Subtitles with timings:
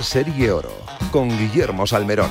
[0.00, 0.72] Serie Oro
[1.10, 2.30] con Guillermo Salmerón.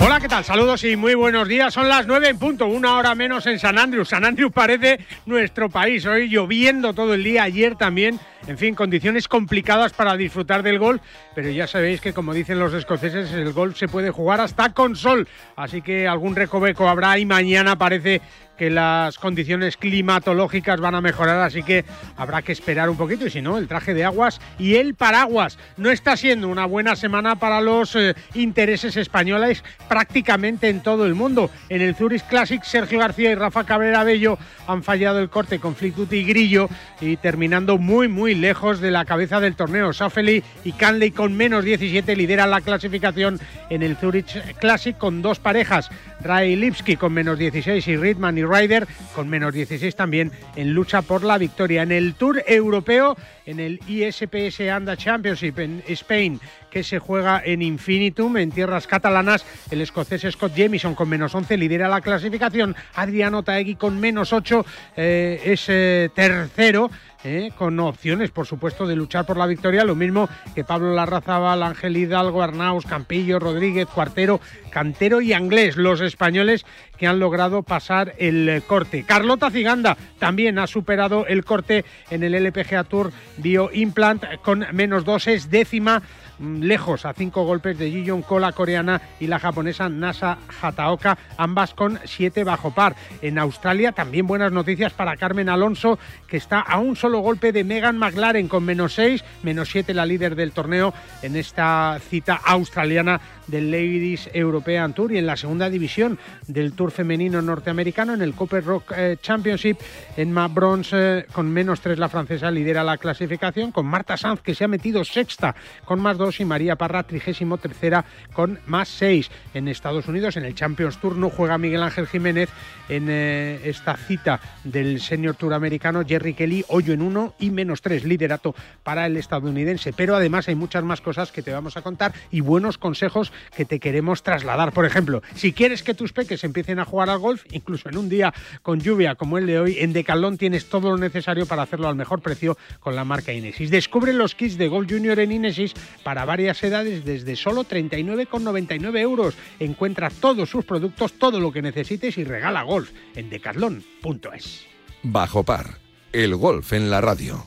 [0.00, 0.44] Hola, ¿qué tal?
[0.44, 1.72] Saludos y muy buenos días.
[1.72, 4.08] Son las nueve en punto, una hora menos en San Andrews.
[4.08, 6.04] San Andrews parece nuestro país.
[6.06, 8.18] Hoy lloviendo todo el día, ayer también.
[8.46, 11.02] En fin, condiciones complicadas para disfrutar del golf,
[11.34, 14.96] pero ya sabéis que como dicen los escoceses, el golf se puede jugar hasta con
[14.96, 15.28] sol.
[15.56, 18.20] Así que algún recoveco habrá y mañana parece
[18.60, 21.86] que las condiciones climatológicas van a mejorar, así que
[22.18, 25.56] habrá que esperar un poquito y si no, el traje de aguas y el paraguas.
[25.78, 31.14] No está siendo una buena semana para los eh, intereses españoles prácticamente en todo el
[31.14, 31.50] mundo.
[31.70, 35.74] En el Zurich Classic, Sergio García y Rafa Cabrera Bello han fallado el corte con
[35.74, 36.68] Fleetwood y Grillo
[37.00, 39.92] y terminando muy, muy lejos de la cabeza del torneo.
[39.92, 45.38] Safely y Canley con menos 17 lideran la clasificación en el Zurich Classic con dos
[45.38, 45.90] parejas.
[46.22, 51.02] Ray Lipsky con menos 16 y Ritman y Ryder con menos 16 también en lucha
[51.02, 51.82] por la victoria.
[51.82, 57.62] En el Tour Europeo, en el ISPS Anda Championship en Spain, que se juega en
[57.62, 62.76] Infinitum, en tierras catalanas, el escocés Scott Jamieson con menos 11 lidera la clasificación.
[62.94, 64.64] Adriano Taegui con menos 8
[64.96, 66.90] eh, es eh, tercero.
[67.22, 71.62] Eh, con opciones, por supuesto, de luchar por la victoria, lo mismo que Pablo Larrazábal,
[71.62, 74.40] Ángel Hidalgo, Arnaus, Campillo, Rodríguez, Cuartero,
[74.70, 76.64] Cantero y Anglés, los españoles
[77.00, 79.04] que han logrado pasar el corte.
[79.04, 85.06] Carlota Ciganda también ha superado el corte en el LPGA Tour Bio Implant con menos
[85.06, 86.02] dos, es décima
[86.38, 91.16] mm, lejos a cinco golpes de Ji Ko, la coreana, y la japonesa Nasa Hataoka,
[91.38, 92.94] ambas con siete bajo par.
[93.22, 97.64] En Australia también buenas noticias para Carmen Alonso, que está a un solo golpe de
[97.64, 103.22] Megan McLaren con menos seis, menos siete la líder del torneo en esta cita australiana
[103.46, 108.34] del Ladies European Tour y en la segunda división del Tour femenino norteamericano en el
[108.34, 109.78] Copper Rock eh, Championship.
[110.16, 114.54] Emma Bronze eh, con menos tres la francesa lidera la clasificación con Marta Sanz que
[114.54, 119.30] se ha metido sexta con más dos y María Parra trigésimo tercera con más seis.
[119.54, 122.50] En Estados Unidos en el Champions Tour no juega Miguel Ángel Jiménez
[122.88, 127.82] en eh, esta cita del Senior Tour americano Jerry Kelly hoyo en uno y menos
[127.82, 129.92] tres liderato para el estadounidense.
[129.92, 133.64] Pero además hay muchas más cosas que te vamos a contar y buenos consejos que
[133.64, 134.72] te queremos trasladar.
[134.72, 138.08] Por ejemplo, si quieres que tus peques empiecen a jugar al golf, incluso en un
[138.08, 138.32] día
[138.62, 141.96] con lluvia como el de hoy, en Decathlon tienes todo lo necesario para hacerlo al
[141.96, 143.70] mejor precio con la marca Inesis.
[143.70, 149.34] Descubre los kits de Golf Junior en Inesis para varias edades desde solo 39,99 euros.
[149.58, 154.66] Encuentra todos sus productos, todo lo que necesites y regala golf en decathlon.es.
[155.02, 155.78] Bajo par,
[156.12, 157.46] el golf en la radio.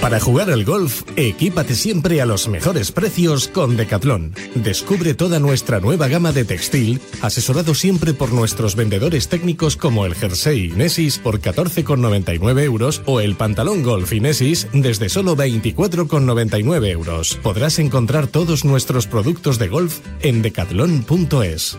[0.00, 4.34] Para jugar al golf, equípate siempre a los mejores precios con Decathlon.
[4.54, 10.14] Descubre toda nuestra nueva gama de textil, asesorado siempre por nuestros vendedores técnicos como el
[10.14, 17.38] jersey Inesis por 14,99 euros o el pantalón golf Inesis desde solo 24,99 euros.
[17.42, 21.78] Podrás encontrar todos nuestros productos de golf en decathlon.es.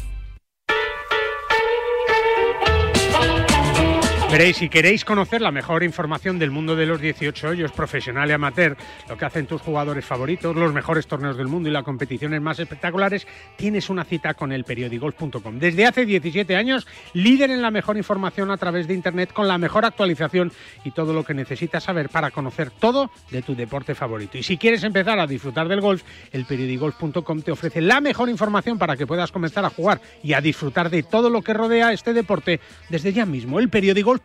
[4.31, 8.31] Veréis, si queréis conocer la mejor información del mundo de los 18 hoyos, profesional y
[8.31, 8.77] amateur,
[9.09, 12.57] lo que hacen tus jugadores favoritos, los mejores torneos del mundo y las competiciones más
[12.57, 15.59] espectaculares, tienes una cita con el periodigolf.com.
[15.59, 19.57] Desde hace 17 años, líder en la mejor información a través de Internet, con la
[19.57, 20.53] mejor actualización
[20.85, 24.37] y todo lo que necesitas saber para conocer todo de tu deporte favorito.
[24.37, 28.77] Y si quieres empezar a disfrutar del golf, el periodigolf.com te ofrece la mejor información
[28.77, 32.13] para que puedas comenzar a jugar y a disfrutar de todo lo que rodea este
[32.13, 33.59] deporte desde ya mismo.
[33.59, 34.20] El periodigolf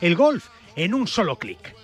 [0.00, 1.74] el golf en un solo clic.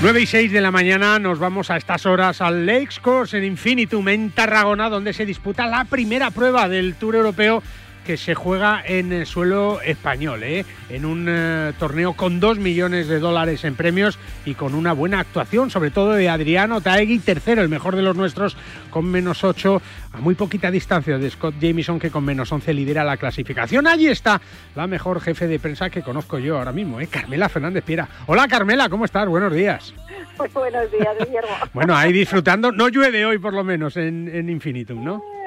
[0.00, 3.42] Nueve y 6 de la mañana nos vamos a estas horas al Lakes Course en
[3.42, 7.64] Infinitum en Tarragona, donde se disputa la primera prueba del Tour Europeo
[8.08, 10.64] que se juega en el suelo español, ¿eh?
[10.88, 15.20] en un eh, torneo con 2 millones de dólares en premios y con una buena
[15.20, 18.56] actuación, sobre todo de Adriano Taegui, tercero, el mejor de los nuestros,
[18.88, 19.82] con menos 8,
[20.14, 23.86] a muy poquita distancia de Scott Jamieson, que con menos 11 lidera la clasificación.
[23.86, 24.40] Allí está
[24.74, 27.08] la mejor jefe de prensa que conozco yo ahora mismo, ¿eh?
[27.08, 28.08] Carmela Fernández Piera.
[28.24, 29.28] Hola Carmela, ¿cómo estás?
[29.28, 29.92] Buenos días.
[30.38, 31.50] Pues buenos días, Guillermo.
[31.74, 35.37] bueno, ahí disfrutando, no llueve hoy por lo menos en, en Infinitum, ¿no?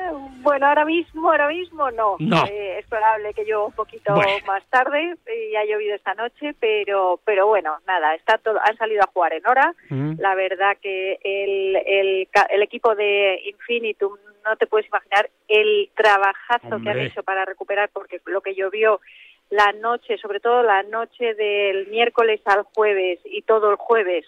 [0.41, 2.17] Bueno, ahora mismo, ahora mismo no.
[2.19, 4.15] Eh, es probable que yo un poquito
[4.47, 9.03] más tarde y ha llovido esta noche, pero pero bueno, nada, está todo, han salido
[9.03, 9.73] a jugar en hora.
[9.89, 10.19] Mm.
[10.19, 16.81] La verdad que el, el, el, equipo de Infinitum no te puedes imaginar el trabajazo
[16.81, 18.99] que han hecho para recuperar, porque lo que llovió
[19.51, 24.25] la noche, sobre todo la noche del miércoles al jueves y todo el jueves,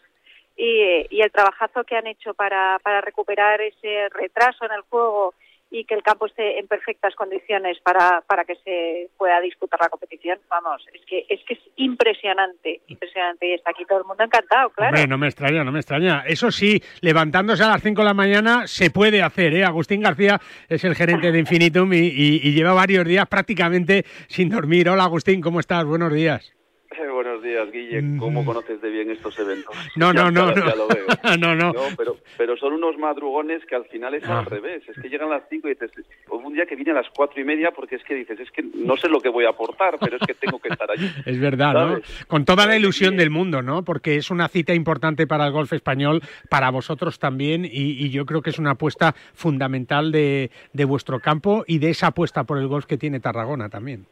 [0.56, 5.34] y, y el trabajazo que han hecho para, para recuperar ese retraso en el juego
[5.74, 9.90] y que el campo esté en perfectas condiciones para, para que se pueda disputar la
[9.90, 10.38] competición.
[10.48, 14.70] Vamos, es que es que es impresionante, impresionante y está aquí todo el mundo encantado,
[14.70, 14.96] claro.
[15.08, 16.24] no me extraña, no me extraña.
[16.28, 19.66] Eso sí, levantándose a las 5 de la mañana se puede hacer, ¿eh?
[19.66, 20.40] Agustín García
[20.70, 24.90] es el gerente de Infinitum y, y lleva varios días prácticamente sin dormir.
[24.90, 25.86] Hola Agustín, ¿cómo estás?
[25.86, 26.54] Buenos días.
[27.14, 28.18] Buenos días, Guille.
[28.18, 29.76] ¿Cómo conoces de bien estos eventos?
[29.96, 31.38] No, no, no, no.
[31.38, 31.74] no, no.
[31.98, 34.46] pero, pero son unos madrugones que al final es al ah.
[34.46, 34.84] revés.
[34.88, 35.92] Es que llegan a las 5 y dices,
[36.30, 38.64] un día que viene a las cuatro y media porque es que dices, es que
[38.64, 41.10] no sé lo que voy a aportar, pero es que tengo que estar allí.
[41.26, 42.02] es verdad, ¿no?
[42.28, 43.84] Con toda la ilusión del mundo, ¿no?
[43.84, 48.42] Porque es una cita importante para el golf español, para vosotros también, y, yo creo
[48.42, 52.68] que es una apuesta fundamental de, de vuestro campo y de esa apuesta por el
[52.68, 54.06] golf que tiene Tarragona también.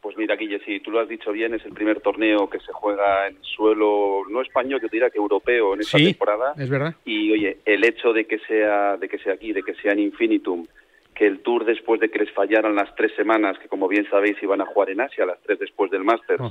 [0.00, 2.72] Pues mira, Guille, si tú lo has dicho bien, es el primer torneo que se
[2.72, 6.54] juega en suelo no español, yo diría que europeo en esta sí, temporada.
[6.56, 6.94] Es verdad.
[7.04, 10.00] Y oye, el hecho de que sea de que sea aquí, de que sea en
[10.00, 10.66] Infinitum,
[11.14, 14.42] que el Tour después de que les fallaran las tres semanas, que como bien sabéis
[14.42, 16.42] iban a jugar en Asia, las tres después del Masters,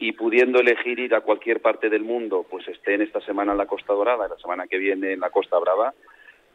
[0.00, 3.58] y pudiendo elegir ir a cualquier parte del mundo, pues esté en esta semana en
[3.58, 5.92] la Costa Dorada, la semana que viene en la Costa Brava,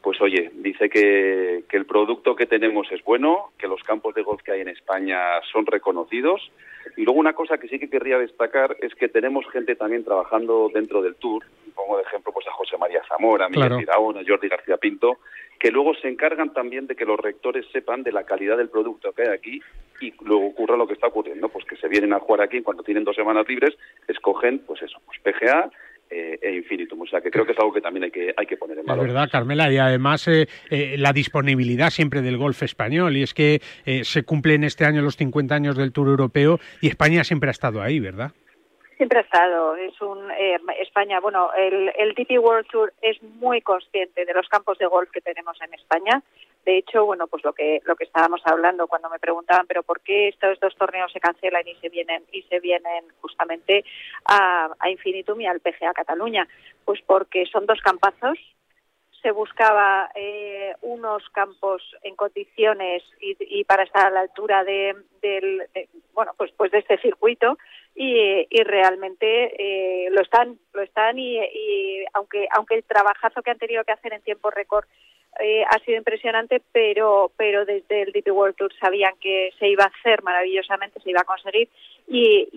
[0.03, 4.21] pues oye, dice que, que, el producto que tenemos es bueno, que los campos de
[4.21, 5.17] golf que hay en España
[5.49, 6.51] son reconocidos.
[6.97, 10.69] Y luego una cosa que sí que querría destacar es que tenemos gente también trabajando
[10.73, 14.23] dentro del Tour, pongo de ejemplo pues a José María Zamora, a Miguel Tiraón, a
[14.27, 15.19] Jordi García Pinto,
[15.57, 19.13] que luego se encargan también de que los rectores sepan de la calidad del producto
[19.13, 19.61] que hay aquí
[20.01, 22.83] y luego ocurra lo que está ocurriendo, pues que se vienen a jugar aquí cuando
[22.83, 23.77] tienen dos semanas libres,
[24.09, 25.71] escogen pues eso, pues PGA
[26.09, 27.01] eh, e Infinitum.
[27.01, 28.85] O sea, que creo que es algo que también hay que, hay que poner en
[28.85, 29.05] valor.
[29.05, 33.33] Es verdad, Carmela, y además eh, eh, la disponibilidad siempre del golf español, y es
[33.33, 33.61] que
[34.03, 37.81] se cumplen este año los 50 años del Tour Europeo y España siempre ha estado
[37.81, 38.31] ahí, ¿verdad?
[38.97, 39.75] Siempre ha estado.
[39.75, 40.29] Es un
[40.79, 45.09] España, bueno, el, el DP World Tour es muy consciente de los campos de golf
[45.09, 46.21] que tenemos en España.
[46.65, 50.01] De hecho, bueno, pues lo que lo que estábamos hablando cuando me preguntaban, pero ¿por
[50.01, 53.83] qué estos dos torneos se cancelan y se vienen y se vienen justamente
[54.25, 56.47] a, a Infinitum y al PGA Cataluña?
[56.85, 58.37] Pues porque son dos campazos.
[59.21, 65.63] Se buscaba eh, unos campos en condiciones y, para estar a la altura de, del,
[66.13, 67.57] bueno, pues pues de este circuito
[67.95, 73.51] y, y realmente eh, lo están, lo están y, y aunque aunque el trabajazo que
[73.51, 74.85] han tenido que hacer en tiempo récord
[75.39, 79.83] eh, ha sido impresionante, pero, pero desde el DP World Tour sabían que se iba
[79.83, 81.69] a hacer maravillosamente, se iba a conseguir
[82.07, 82.49] y,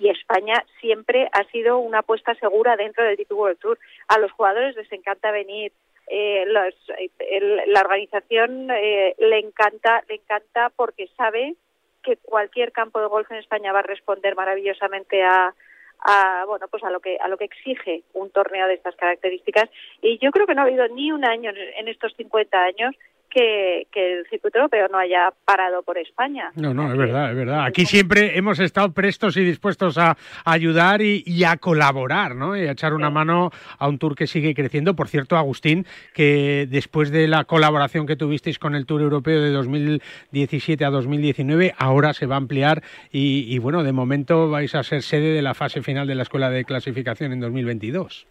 [0.00, 3.78] y, España siempre ha sido una apuesta segura dentro del DP World Tour.
[4.08, 5.72] A los jugadores les encanta venir
[6.06, 11.54] eh, la organización eh, le encanta, le encanta porque sabe
[12.02, 15.54] que cualquier campo de golf en España va a responder maravillosamente a,
[16.00, 19.70] a bueno pues a lo que a lo que exige un torneo de estas características.
[20.00, 22.94] Y yo creo que no ha habido ni un año en estos 50 años
[23.32, 26.50] que, el circuito europeo no haya parado por España.
[26.54, 27.64] No, no, es verdad, es verdad.
[27.64, 32.56] Aquí siempre hemos estado prestos y dispuestos a, ayudar y, a colaborar, ¿no?
[32.56, 34.94] Y a echar una mano a un tour que sigue creciendo.
[34.94, 39.50] Por cierto, Agustín, que después de la colaboración que tuvisteis con el Tour Europeo de
[39.50, 44.82] 2017 a 2019, ahora se va a ampliar y, y bueno, de momento vais a
[44.82, 48.26] ser sede de la fase final de la Escuela de Clasificación en 2022.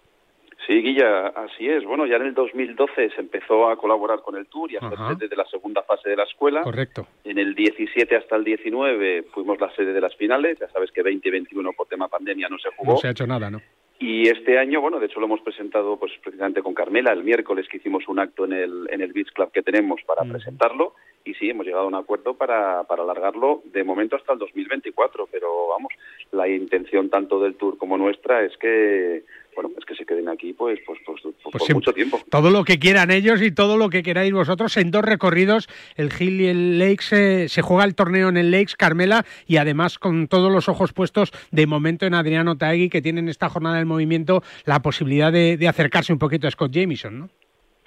[0.67, 1.83] Sí, Guilla, así es.
[1.83, 4.97] Bueno, ya en el 2012 se empezó a colaborar con el Tour y a ser
[4.97, 6.61] sede de la segunda fase de la escuela.
[6.61, 7.07] Correcto.
[7.23, 10.59] En el 17 hasta el 19 fuimos la sede de las finales.
[10.59, 12.93] Ya sabes que 2021 por tema pandemia no se jugó.
[12.93, 13.59] No se ha hecho nada, ¿no?
[13.99, 17.67] Y este año, bueno, de hecho lo hemos presentado pues precisamente con Carmela el miércoles
[17.69, 21.35] que hicimos un acto en el, en el Beach Club que tenemos para presentarlo y
[21.35, 25.67] sí, hemos llegado a un acuerdo para, para alargarlo de momento hasta el 2024, pero
[25.67, 25.93] vamos,
[26.31, 29.23] la intención tanto del Tour como nuestra es que
[29.55, 32.19] bueno, es que se queden aquí pues, pues, pues, pues por mucho tiempo.
[32.29, 36.09] Todo lo que quieran ellos y todo lo que queráis vosotros en dos recorridos, el
[36.17, 40.27] Hill y el Lakes, se juega el torneo en el Lakes, Carmela, y además con
[40.27, 44.41] todos los ojos puestos de momento en Adriano Taegui, que tienen esta jornada del movimiento
[44.65, 47.29] la posibilidad de, de acercarse un poquito a Scott Jamieson, ¿no?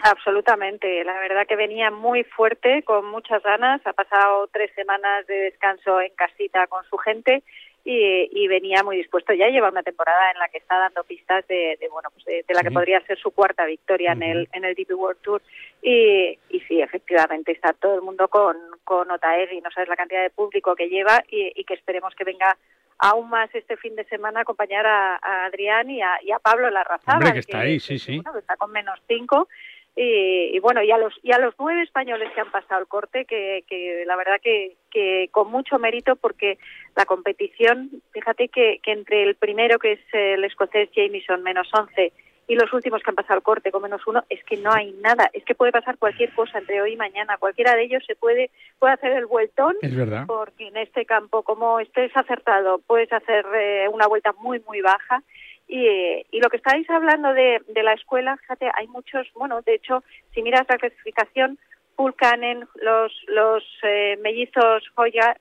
[0.06, 5.34] Absolutamente, la verdad que venía muy fuerte, con muchas ganas, ha pasado tres semanas de
[5.34, 7.42] descanso en casita con su gente
[7.84, 9.34] y, venía muy dispuesto.
[9.34, 12.62] Ya lleva una temporada en la que está dando pistas de, bueno, pues de, la
[12.62, 15.42] que podría ser su cuarta victoria en el en el DP World Tour
[15.82, 20.22] y, y sí, efectivamente está todo el mundo con con y no sabes la cantidad
[20.22, 22.56] de público que lleva y, que esperemos que venga
[22.98, 26.70] aún más este fin de semana a acompañar a, Adrián y a, y a Pablo
[26.70, 27.16] Larrazábal.
[27.16, 28.22] Hombre, que está ahí, sí, sí.
[28.38, 29.48] está con menos cinco
[29.96, 33.24] y, bueno, y a, los, y a los nueve españoles que han pasado el corte,
[33.26, 36.58] que, que la verdad que, que con mucho mérito, porque
[36.96, 42.12] la competición, fíjate que, que entre el primero, que es el escocés Jamieson, menos once,
[42.46, 44.92] y los últimos que han pasado el corte con menos uno, es que no hay
[45.00, 45.30] nada.
[45.32, 47.38] Es que puede pasar cualquier cosa entre hoy y mañana.
[47.38, 49.76] Cualquiera de ellos se puede, puede hacer el vueltón.
[49.80, 50.24] Es verdad.
[50.26, 55.22] Porque en este campo, como estés acertado, puedes hacer eh, una vuelta muy, muy baja.
[55.66, 59.74] Y, y, lo que estáis hablando de, de, la escuela, fíjate, hay muchos, bueno, de
[59.74, 60.04] hecho,
[60.34, 61.58] si miras la clasificación,
[61.96, 65.36] Pulkanen, los, los eh, mellizos Hoya,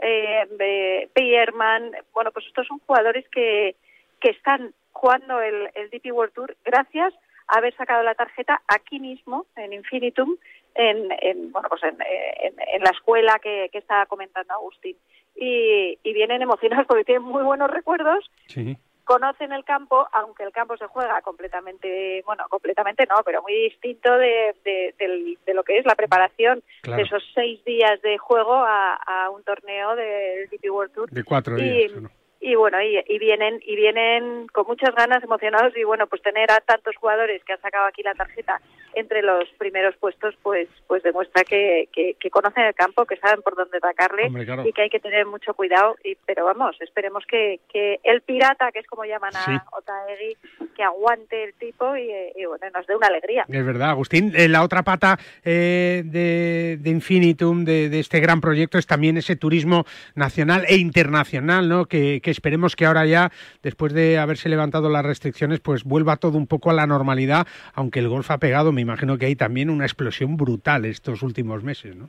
[0.00, 3.76] eh, Peyerman, bueno, pues estos son jugadores que,
[4.20, 7.14] que están jugando el, el DP World Tour gracias
[7.48, 10.36] a haber sacado la tarjeta aquí mismo, en Infinitum,
[10.74, 14.96] en, en bueno, pues en, en, la escuela que, que estaba comentando Agustín.
[15.34, 18.30] Y, y vienen emocionados porque tienen muy buenos recuerdos.
[18.46, 23.54] Sí conocen el campo, aunque el campo se juega completamente, bueno, completamente no, pero muy
[23.54, 28.94] distinto de, de, lo que es la preparación de esos seis días de juego a,
[28.94, 31.10] a un torneo del DP World Tour.
[31.10, 32.21] De cuatro días y
[32.56, 36.96] bueno y, vienen y vienen con muchas ganas emocionados y bueno pues tener a tantos
[36.96, 38.60] jugadores que han sacado aquí la tarjeta
[38.94, 43.54] entre los primeros puestos pues pues demuestra que, que, conocen el campo que saben por
[43.54, 44.28] dónde atacarle
[44.64, 48.72] y que hay que tener mucho cuidado y pero vamos esperemos que, que el pirata
[48.72, 50.36] que es como llaman a Otaegui
[50.74, 52.10] que aguante el tipo y,
[52.44, 53.44] bueno nos dé una alegría.
[53.48, 58.40] Es verdad Agustín eh, la otra pata eh, de, de Infinitum de, de, este gran
[58.40, 59.84] proyecto es también ese turismo
[60.16, 63.30] nacional e internacional no que esperemos que ahora ya,
[63.62, 68.00] después de haberse levantado las restricciones, pues vuelva todo un poco a la normalidad, aunque
[68.00, 71.94] el golf ha pegado, me imagino que hay también una explosión brutal estos últimos meses,
[71.94, 72.08] ¿no?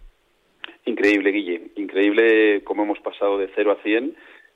[0.86, 4.16] Increíble, Guille, increíble cómo hemos pasado de 0 a 100.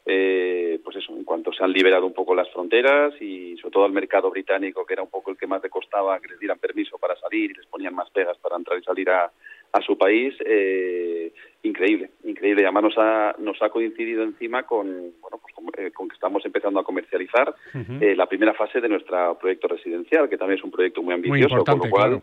[0.10, 3.84] Eh, pues eso, en cuanto se han liberado un poco las fronteras y sobre todo
[3.84, 6.60] al mercado británico, que era un poco el que más le costaba que les dieran
[6.60, 9.30] permiso para salir y les ponían más pegas para entrar y salir a,
[9.72, 11.34] a su país, eh,
[11.64, 12.64] increíble, increíble.
[12.64, 14.88] Además nos ha, nos ha coincidido encima con,
[15.22, 17.54] bueno, pues con, eh, que estamos empezando a comercializar
[18.02, 21.64] eh, la primera fase de nuestro proyecto residencial, que también es un proyecto muy ambicioso,
[21.64, 22.22] con lo cual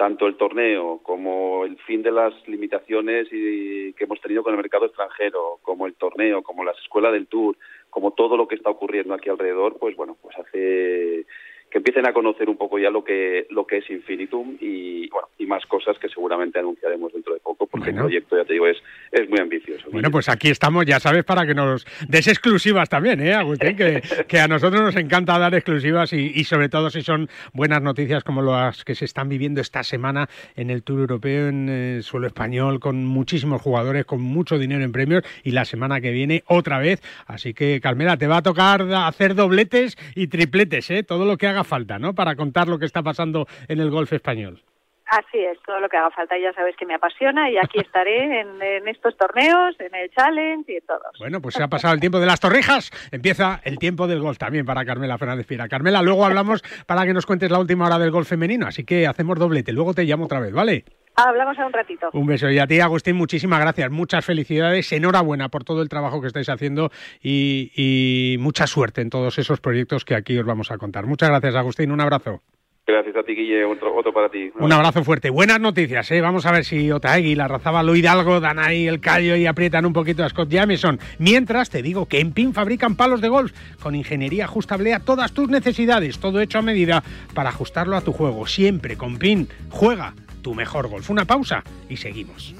[0.00, 4.56] tanto el torneo como el fin de las limitaciones y, que hemos tenido con el
[4.56, 7.54] mercado extranjero, como el torneo, como las escuelas del tour,
[7.90, 11.26] como todo lo que está ocurriendo aquí alrededor, pues bueno, pues hace
[11.70, 15.28] que empiecen a conocer un poco ya lo que lo que es Infinitum y bueno
[15.38, 18.66] y más cosas que seguramente anunciaremos dentro de poco porque el proyecto ya te digo
[18.66, 18.76] es
[19.12, 19.88] es muy ambicioso.
[19.90, 23.76] Bueno, pues aquí estamos, ya sabes, para que nos des exclusivas también, ¿eh, Agustín?
[23.76, 27.82] Que, que a nosotros nos encanta dar exclusivas y, y, sobre todo si son buenas
[27.82, 32.02] noticias como las que se están viviendo esta semana en el Tour Europeo en el
[32.02, 36.42] suelo español con muchísimos jugadores, con mucho dinero en premios y la semana que viene
[36.46, 37.02] otra vez.
[37.26, 41.02] Así que, Carmela, te va a tocar hacer dobletes y tripletes, ¿eh?
[41.02, 42.14] Todo lo que haga haga falta, ¿no?
[42.14, 44.62] Para contar lo que está pasando en el golf español.
[45.06, 46.38] Así es, todo lo que haga falta.
[46.38, 50.76] Ya sabes que me apasiona y aquí estaré en, estos torneos, en el Challenge y
[50.76, 51.18] en todos.
[51.18, 52.90] Bueno, pues se ha pasado el tiempo de las torrijas.
[53.10, 55.68] Empieza el tiempo del golf también para Carmela Fernández Pira.
[55.68, 58.68] Carmela, luego hablamos para que nos cuentes la última hora del golf femenino.
[58.68, 59.72] Así que hacemos doblete.
[59.72, 60.84] Luego te llamo otra vez, ¿vale?
[61.20, 62.08] Ah, hablamos a un ratito.
[62.14, 62.50] Un beso.
[62.50, 63.90] Y a ti, Agustín, muchísimas gracias.
[63.90, 64.90] Muchas felicidades.
[64.90, 66.90] Enhorabuena por todo el trabajo que estáis haciendo
[67.22, 71.04] y, y mucha suerte en todos esos proyectos que aquí os vamos a contar.
[71.04, 71.92] Muchas gracias, Agustín.
[71.92, 72.40] Un abrazo.
[72.86, 73.66] Gracias a ti, Guille.
[73.66, 74.50] Otro, otro para ti.
[74.58, 75.28] Un abrazo fuerte.
[75.28, 76.22] Buenas noticias, ¿eh?
[76.22, 79.92] Vamos a ver si Otaegui, la Razabalo Hidalgo dan ahí el callo y aprietan un
[79.92, 80.98] poquito a Scott Jamieson.
[81.18, 85.32] Mientras te digo que en PIN fabrican palos de golf con ingeniería ajustable a todas
[85.32, 86.18] tus necesidades.
[86.18, 88.46] Todo hecho a medida para ajustarlo a tu juego.
[88.46, 89.48] Siempre con PIN.
[89.68, 91.10] Juega tu mejor golf.
[91.10, 92.54] Una pausa y seguimos.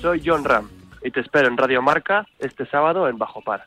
[0.00, 0.68] Soy John Ram
[1.02, 3.66] y te espero en Radio Marca este sábado en Bajo Par.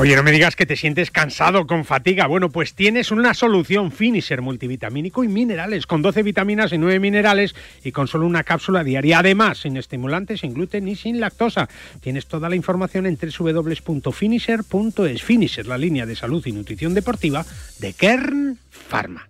[0.00, 2.26] Oye, no me digas que te sientes cansado con fatiga.
[2.26, 7.54] Bueno, pues tienes una solución Finisher multivitamínico y minerales, con 12 vitaminas y 9 minerales
[7.84, 9.18] y con solo una cápsula diaria.
[9.18, 11.68] Además, sin estimulantes, sin gluten ni sin lactosa.
[12.00, 15.22] Tienes toda la información en www.finisher.es.
[15.22, 17.44] Finisher, la línea de salud y nutrición deportiva
[17.78, 19.29] de Kern Pharma.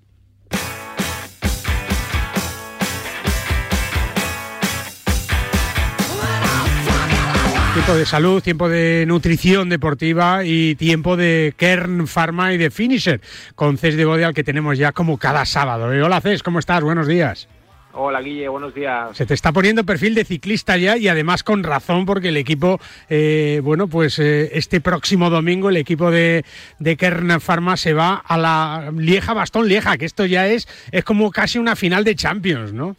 [7.81, 13.23] Tiempo de salud, tiempo de nutrición deportiva y tiempo de Kern Pharma y de Finisher
[13.55, 15.91] con Cés de Bode al que tenemos ya como cada sábado.
[15.91, 16.83] Eh, Hola Cés, ¿cómo estás?
[16.83, 17.49] Buenos días.
[17.95, 19.17] Hola Guille, buenos días.
[19.17, 22.79] Se te está poniendo perfil de ciclista ya y además con razón porque el equipo,
[23.09, 26.45] eh, bueno, pues eh, este próximo domingo el equipo de,
[26.81, 31.03] de Kern Pharma se va a la Lieja Bastón Lieja, que esto ya es, es
[31.03, 32.95] como casi una final de Champions, ¿no?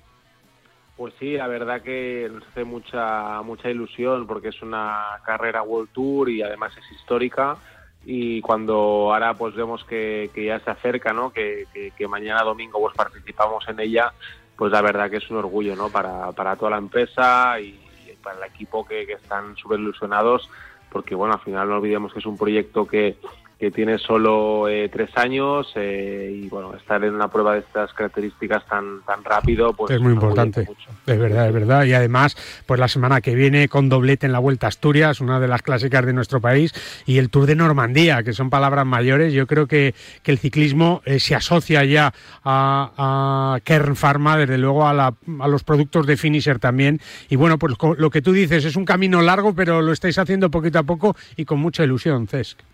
[1.01, 5.89] Pues sí, la verdad que nos hace mucha mucha ilusión porque es una carrera World
[5.91, 7.57] Tour y además es histórica
[8.05, 11.33] y cuando ahora pues vemos que, ya se acerca, ¿no?
[11.33, 11.65] Que,
[11.97, 14.13] que, mañana domingo pues participamos en ella,
[14.55, 15.89] pues la verdad que es un orgullo, ¿no?
[15.89, 17.79] Para, para toda la empresa y,
[18.21, 20.47] para el equipo que, están súper ilusionados
[20.91, 23.17] porque bueno, al final no olvidemos que es un proyecto que,
[23.61, 27.93] que tiene solo eh, tres años eh, y bueno, estar en una prueba de estas
[27.93, 30.67] características tan tan rápido, pues es muy importante.
[31.05, 31.83] Es verdad, es verdad.
[31.85, 35.39] Y además, pues la semana que viene con doblete en la Vuelta a Asturias, una
[35.39, 36.73] de las clásicas de nuestro país,
[37.05, 39.31] y el Tour de Normandía, que son palabras mayores.
[39.31, 39.93] Yo creo que,
[40.23, 45.13] que el ciclismo eh, se asocia ya a, a, Kern Pharma, desde luego a, la,
[45.39, 46.99] a los productos de Finisher también.
[47.29, 50.49] Y bueno, pues lo que tú dices es un camino largo, pero lo estáis haciendo
[50.49, 52.70] poquito a poco y con mucha ilusión, Cesc.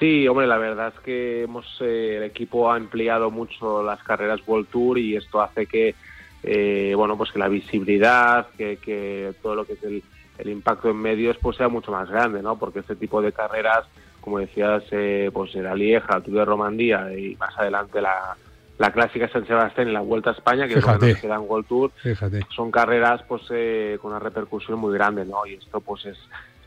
[0.00, 4.40] Sí, hombre, la verdad es que hemos eh, el equipo ha empleado mucho las carreras
[4.46, 5.94] World Tour y esto hace que
[6.42, 10.02] eh, bueno pues que la visibilidad, que, que todo lo que es el,
[10.38, 12.58] el, impacto en medios pues sea mucho más grande, ¿no?
[12.58, 13.84] Porque este tipo de carreras,
[14.22, 18.34] como decías, eh, pues la Lieja, el Tour de Romandía y más adelante la,
[18.78, 21.10] la clásica San Sebastián y la Vuelta a España, que Fíjate.
[21.10, 22.40] es la World Tour, Fíjate.
[22.56, 25.44] son carreras pues eh, con una repercusión muy grande, ¿no?
[25.44, 26.18] Y esto pues es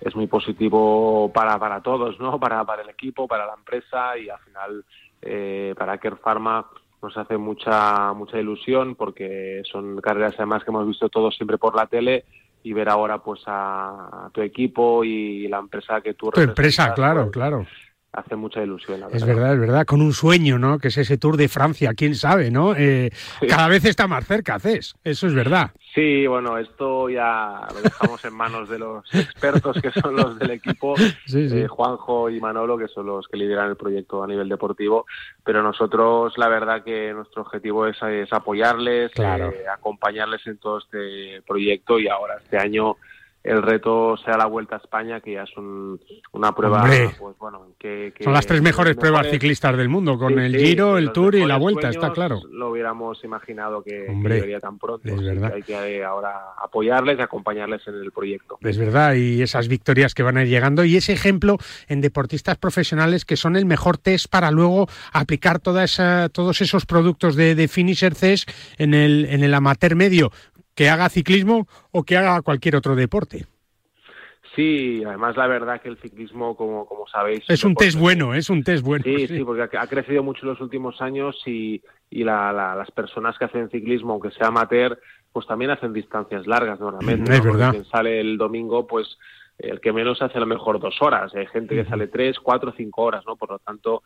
[0.03, 2.39] es muy positivo para, para todos, ¿no?
[2.43, 4.85] Para, para el equipo, para la empresa y al final
[5.21, 6.65] eh, para Care Pharma
[7.01, 11.75] nos hace mucha mucha ilusión porque son carreras además que hemos visto todos siempre por
[11.75, 12.25] la tele
[12.63, 16.93] y ver ahora pues a, a tu equipo y la empresa que tú Tu empresa,
[16.93, 17.65] claro, pues, claro
[18.13, 18.99] hace mucha ilusión.
[18.99, 19.21] La verdad.
[19.21, 20.77] Es verdad, es verdad, con un sueño, ¿no?
[20.77, 22.75] Que es ese Tour de Francia, quién sabe, ¿no?
[22.75, 23.47] Eh, sí.
[23.47, 25.71] Cada vez está más cerca, Cés, eso es verdad.
[25.95, 30.51] Sí, bueno, esto ya lo dejamos en manos de los expertos que son los del
[30.51, 30.95] equipo,
[31.25, 31.59] sí, sí.
[31.61, 35.05] Eh, Juanjo y Manolo, que son los que lideran el proyecto a nivel deportivo,
[35.43, 39.49] pero nosotros la verdad que nuestro objetivo es, es apoyarles, claro.
[39.49, 42.97] eh, acompañarles en todo este proyecto y ahora este año
[43.43, 45.99] el reto sea la Vuelta a España, que ya es un,
[46.31, 47.11] una prueba, Hombre.
[47.19, 50.53] pues bueno, que, que Son las tres mejores, pruebas ciclistas del mundo, con Sí, el
[50.57, 52.39] sí, Giro, el Tour y la Vuelta, está claro.
[52.51, 55.07] Lo hubiéramos imaginado que, Hombre, tan pronto.
[55.07, 55.49] es verdad.
[55.49, 58.57] que hay que ahora apoyarles y acompañarles en el proyecto.
[58.61, 62.57] Es verdad, y esas victorias que van a ir llegando, y ese ejemplo en deportistas
[62.57, 67.55] profesionales que son el mejor test para luego aplicar toda esa, todos esos productos de,
[67.55, 68.45] de Finisher CES
[68.77, 70.31] en el, en el amateur medio,
[70.75, 73.45] que haga ciclismo o que haga cualquier otro deporte.
[74.55, 77.43] Sí, además la verdad que el ciclismo, como, como sabéis...
[77.47, 79.03] Es un test bueno, es un test bueno.
[79.03, 81.81] Sí, sí, porque ha, crecido mucho en los últimos años y,
[82.11, 84.99] y la- la- las personas que hacen ciclismo, aunque sea amateur,
[85.31, 87.33] pues también hacen distancias largas normalmente.
[87.33, 87.53] Es ¿no?
[87.53, 87.71] Verdad.
[87.71, 89.17] quien sale el domingo, pues
[89.57, 91.33] el que menos hace a lo mejor dos horas.
[91.33, 93.35] Hay gente que sale tres, cuatro, cinco horas, ¿no?
[93.35, 94.03] Por lo tanto,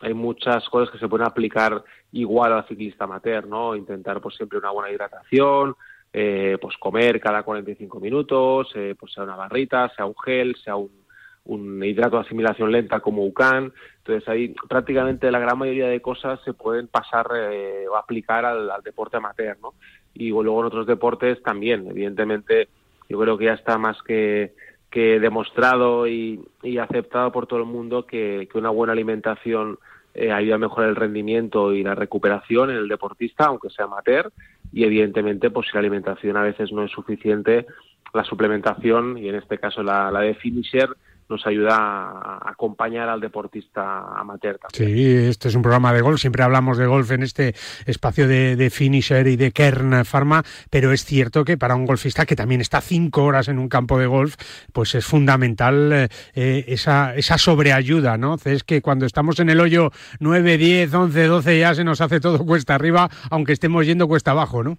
[0.00, 3.76] hay muchas cosas que se pueden aplicar igual al ciclista amateur, ¿no?
[3.76, 5.74] Intentar pues siempre una buena hidratación,
[6.12, 10.76] eh, pues comer cada 45 minutos, eh, pues sea una barrita, sea un gel, sea
[10.76, 10.90] un,
[11.82, 13.72] hidrato de asimilación lenta como UCAN.
[13.98, 18.70] Entonces ahí prácticamente la gran mayoría de cosas se pueden pasar eh, o aplicar al,
[18.70, 19.74] al deporte amateur, ¿no?
[20.14, 22.68] Y luego en otros deportes también, evidentemente
[23.08, 24.54] yo creo que ya está más que,
[24.90, 29.78] que demostrado y, y aceptado por todo el mundo que, que una buena alimentación
[30.14, 34.32] eh, ayuda a mejorar el rendimiento y la recuperación en el deportista, aunque sea amateur,
[34.72, 37.66] y evidentemente, pues si la alimentación a veces no es suficiente,
[38.12, 40.88] la suplementación, y en este caso la, de Finisher,
[41.30, 44.96] nos ayuda a, acompañar al deportista amateur también.
[44.96, 47.54] Sí, este es un programa de golf, siempre hablamos de golf en este
[47.86, 52.26] espacio de, de Finisher y de Kern Pharma, pero es cierto que para un golfista
[52.26, 54.36] que también está cinco horas en un campo de golf,
[54.72, 58.36] pues es fundamental eh, eh, esa, esa sobreayuda, ¿no?
[58.44, 62.20] Es que cuando estamos en el hoyo 9, 10, 11, 12 ya se nos hace
[62.20, 64.78] todo cuesta arriba, aunque estemos yendo cuesta abajo, ¿no?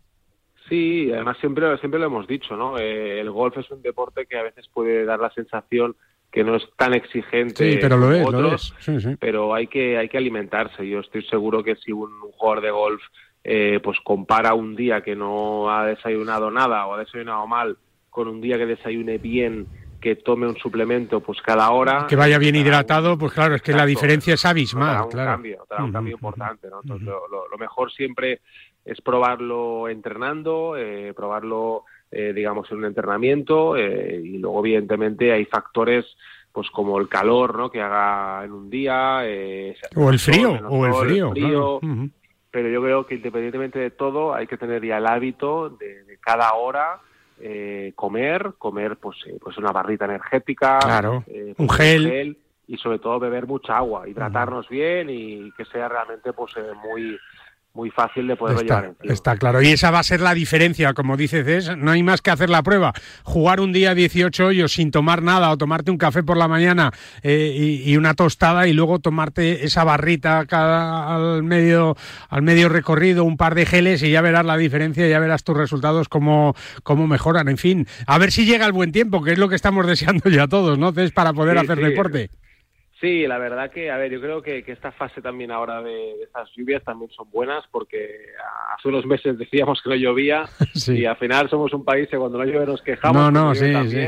[0.69, 2.77] Sí, además siempre, siempre lo hemos dicho, ¿no?
[2.77, 5.97] Eh, el golf es un deporte que a veces puede dar la sensación
[6.31, 8.85] que no es tan exigente Sí, pero lo como es, lo otros, es.
[8.85, 9.15] Sí, sí.
[9.19, 10.87] pero hay que, hay que alimentarse.
[10.87, 13.01] Yo estoy seguro que si un, jugador de golf
[13.43, 17.77] eh, pues compara un día que no ha desayunado nada o ha desayunado mal
[18.09, 19.67] con un día que desayune bien,
[19.99, 22.05] que tome un suplemento pues cada hora.
[22.07, 25.31] Que vaya bien un- hidratado, pues claro, es que la diferencia es abismal, un claro.
[25.31, 26.79] cambio, un cambio importante, ¿no?
[26.81, 28.41] Entonces, lo, lo- lo mejor siempre
[28.85, 35.45] es probarlo entrenando, eh, probarlo, eh, digamos, en un entrenamiento eh, y luego, evidentemente, hay
[35.45, 36.05] factores
[36.51, 37.71] pues como el calor, ¿no?
[37.71, 39.21] Que haga en un día.
[39.23, 41.47] eh, O el sol, frío, o el sol, frío, frío.
[41.47, 41.75] claro.
[41.77, 42.09] Ujú.
[42.51, 46.17] Pero yo creo que independientemente de todo, hay que tener ya el hábito de, de
[46.17, 46.99] cada hora
[47.39, 52.37] eh, comer, comer pues, eh, pues una barrita energética, Claro, eh, un pues, gel.
[52.67, 57.17] y sobre todo beber mucha agua, hidratarnos bien y que sea realmente pues eh, muy
[57.73, 59.13] muy fácil de poderlo llevar Está, encima.
[59.13, 59.61] está claro.
[59.61, 62.49] Y esa va a ser la diferencia, como dice Cés, no hay más que hacer
[62.49, 62.91] la prueba.
[63.23, 66.91] Jugar un día 18 hoyos sin tomar nada o tomarte un café por la mañana
[67.23, 71.95] eh, y, y una tostada y luego tomarte esa barrita cada, al, medio,
[72.29, 75.55] al medio recorrido, un par de geles y ya verás la diferencia, ya verás tus
[75.55, 77.47] resultados cómo, cómo mejoran.
[77.47, 80.29] En fin, a ver si llega el buen tiempo, que es lo que estamos deseando
[80.29, 81.83] ya todos, ¿no, Cés, para poder Sí, hacer sí.
[81.85, 82.29] deporte?
[83.01, 86.49] Sí, la verdad que, a ver, yo creo que, esta fase también ahora de, estas
[86.55, 88.27] lluvias también son buenas porque
[88.77, 90.45] hace unos meses decíamos que no llovía
[90.87, 93.19] y al final somos un país que cuando no llueve nos quejamos.
[93.19, 94.07] No, no, sí, sí.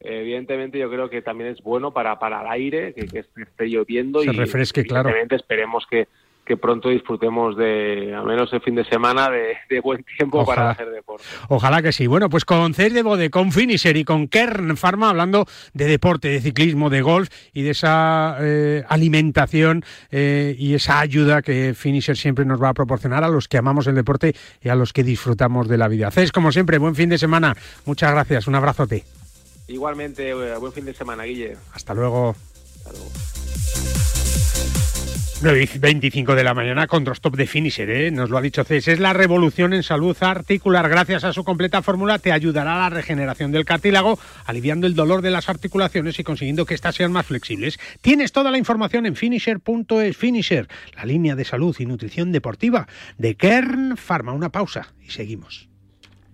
[0.00, 4.20] Evidentemente yo creo que también es bueno para, para el aire, que, que esté lloviendo.
[4.20, 5.10] Se y, refresque, claro.
[5.30, 6.06] esperemos que,
[6.48, 10.90] que pronto disfrutemos de, al menos el fin de semana, de, buen tiempo para hacer
[10.90, 11.22] deporte.
[11.48, 12.06] Ojalá que sí.
[12.06, 16.28] Bueno, pues con Cés de Bode, con Finisher y con Kern Pharma, hablando de deporte,
[16.28, 22.16] de ciclismo, de golf y de esa eh, alimentación eh, y esa ayuda que Finisher
[22.16, 25.04] siempre nos va a proporcionar a los que amamos el deporte y a los que
[25.04, 26.10] disfrutamos de la vida.
[26.10, 27.54] Cés, como siempre, buen fin de semana.
[27.84, 28.46] Muchas gracias.
[28.46, 29.04] Un abrazote.
[29.68, 31.58] Igualmente, eh, buen fin de semana, Guille.
[31.74, 32.34] Hasta luego.
[32.78, 34.27] Hasta luego.
[35.40, 38.10] 9.25 de la mañana con Drostop de Finisher, ¿eh?
[38.10, 38.88] nos lo ha dicho Cés.
[38.88, 40.88] Es la revolución en salud articular.
[40.88, 45.22] Gracias a su completa fórmula te ayudará a la regeneración del cartílago, aliviando el dolor
[45.22, 47.78] de las articulaciones y consiguiendo que éstas sean más flexibles.
[48.00, 50.16] Tienes toda la información en finisher.es.
[50.16, 54.32] Finisher, la línea de salud y nutrición deportiva de Kern Pharma.
[54.32, 55.67] Una pausa y seguimos.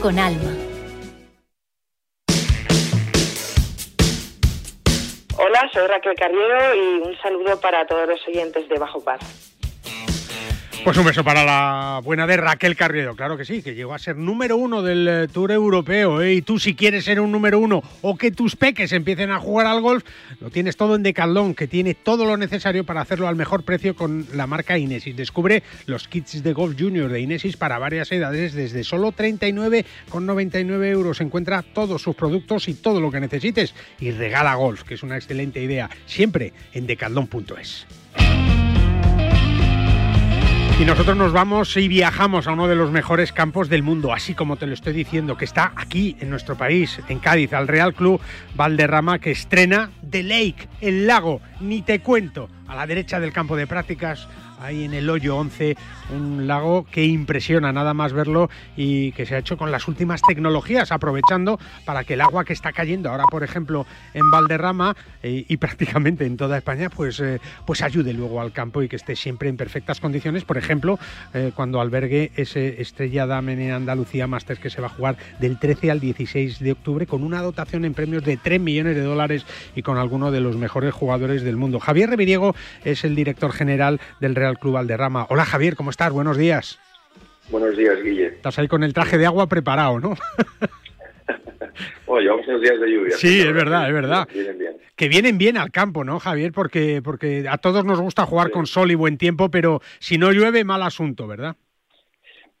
[0.00, 0.54] con alma.
[5.38, 9.57] Hola, soy Raquel Carriero y un saludo para todos los oyentes de Bajo Paz.
[10.88, 13.98] Pues un beso para la buena de Raquel Carriedo, claro que sí, que llegó a
[13.98, 16.22] ser número uno del eh, Tour Europeo.
[16.22, 16.32] ¿eh?
[16.32, 19.66] Y tú si quieres ser un número uno o que tus peques empiecen a jugar
[19.66, 20.02] al golf,
[20.40, 23.94] lo tienes todo en Decathlon, que tiene todo lo necesario para hacerlo al mejor precio
[23.94, 25.14] con la marca Inesis.
[25.14, 31.20] Descubre los kits de golf junior de Inesis para varias edades desde solo 39,99 euros.
[31.20, 35.16] Encuentra todos sus productos y todo lo que necesites y regala golf, que es una
[35.18, 37.86] excelente idea, siempre en decathlon.es.
[40.80, 44.34] Y nosotros nos vamos y viajamos a uno de los mejores campos del mundo, así
[44.34, 47.94] como te lo estoy diciendo, que está aquí en nuestro país, en Cádiz, al Real
[47.94, 48.20] Club
[48.54, 53.56] Valderrama, que estrena The Lake, el lago, ni te cuento, a la derecha del campo
[53.56, 54.28] de prácticas
[54.60, 55.76] ahí en el hoyo 11,
[56.14, 60.22] un lago que impresiona nada más verlo y que se ha hecho con las últimas
[60.22, 65.44] tecnologías, aprovechando para que el agua que está cayendo ahora, por ejemplo, en Valderrama eh,
[65.48, 69.16] y prácticamente en toda España, pues, eh, pues ayude luego al campo y que esté
[69.16, 70.44] siempre en perfectas condiciones.
[70.44, 70.98] Por ejemplo,
[71.34, 75.58] eh, cuando albergue ese Estrella Damen en Andalucía Masters que se va a jugar del
[75.58, 79.46] 13 al 16 de octubre con una dotación en premios de 3 millones de dólares
[79.74, 81.80] y con algunos de los mejores jugadores del mundo.
[81.80, 85.26] Javier Reviriego es el director general del Real Club Valderrama.
[85.28, 86.12] Hola Javier, ¿cómo estás?
[86.12, 86.78] Buenos días.
[87.50, 88.26] Buenos días, Guille.
[88.28, 90.14] Estás ahí con el traje de agua preparado, ¿no?
[92.06, 93.16] bueno, llevamos unos días de lluvia.
[93.16, 94.28] Sí, es verdad, es verdad.
[94.32, 94.76] Vienen bien.
[94.96, 96.52] Que vienen bien al campo, ¿no, Javier?
[96.52, 100.32] Porque, porque a todos nos gusta jugar con sol y buen tiempo, pero si no
[100.32, 101.56] llueve, mal asunto, ¿verdad?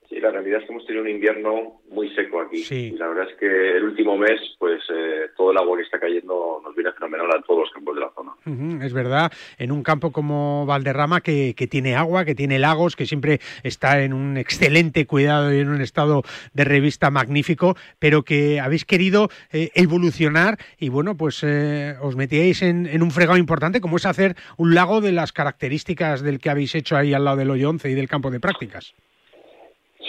[0.08, 2.64] Sí, la realidad es que hemos tenido un invierno muy seco aquí.
[2.70, 5.98] Y la verdad es que el último mes, pues eh, todo el agua que está
[5.98, 8.84] cayendo nos viene fenomenal a todos los campos de la zona.
[8.84, 13.06] es verdad, en un campo como Valderrama que, que, tiene agua, que tiene lagos, que
[13.06, 18.60] siempre está en un excelente cuidado y en un estado de revista magnífico, pero que
[18.60, 23.80] habéis querido eh, evolucionar y bueno, pues eh, os metíais en, en, un fregado importante
[23.80, 27.36] como es hacer un lago de las características del que habéis hecho ahí al lado
[27.38, 28.94] del hoyo 11 y del campo de prácticas.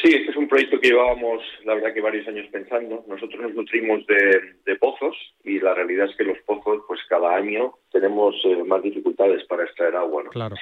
[0.02, 3.03] Sí, este es proyecto que llevábamos, la verdad, que varios años pensando.
[3.07, 7.73] Nosotros nos nutrimos de, pozos y la realidad es que los pozos, pues cada año
[7.91, 10.23] tenemos eh, más dificultades para extraer agua.
[10.23, 10.29] ¿no?
[10.29, 10.55] Claro.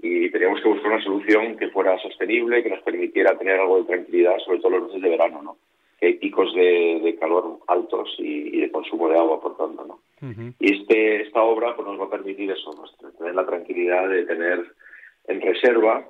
[0.00, 3.84] Y teníamos que buscar una solución que fuera sostenible, que nos permitiera tener algo de
[3.84, 5.56] tranquilidad, sobre todo los meses de verano, ¿no?
[6.00, 10.00] Que hay picos de, calor altos y, de consumo de agua, por tanto, ¿no?
[10.58, 12.72] Y este, esta obra pues, nos va a permitir eso,
[13.18, 14.64] tener la tranquilidad de tener
[15.28, 16.04] en reserva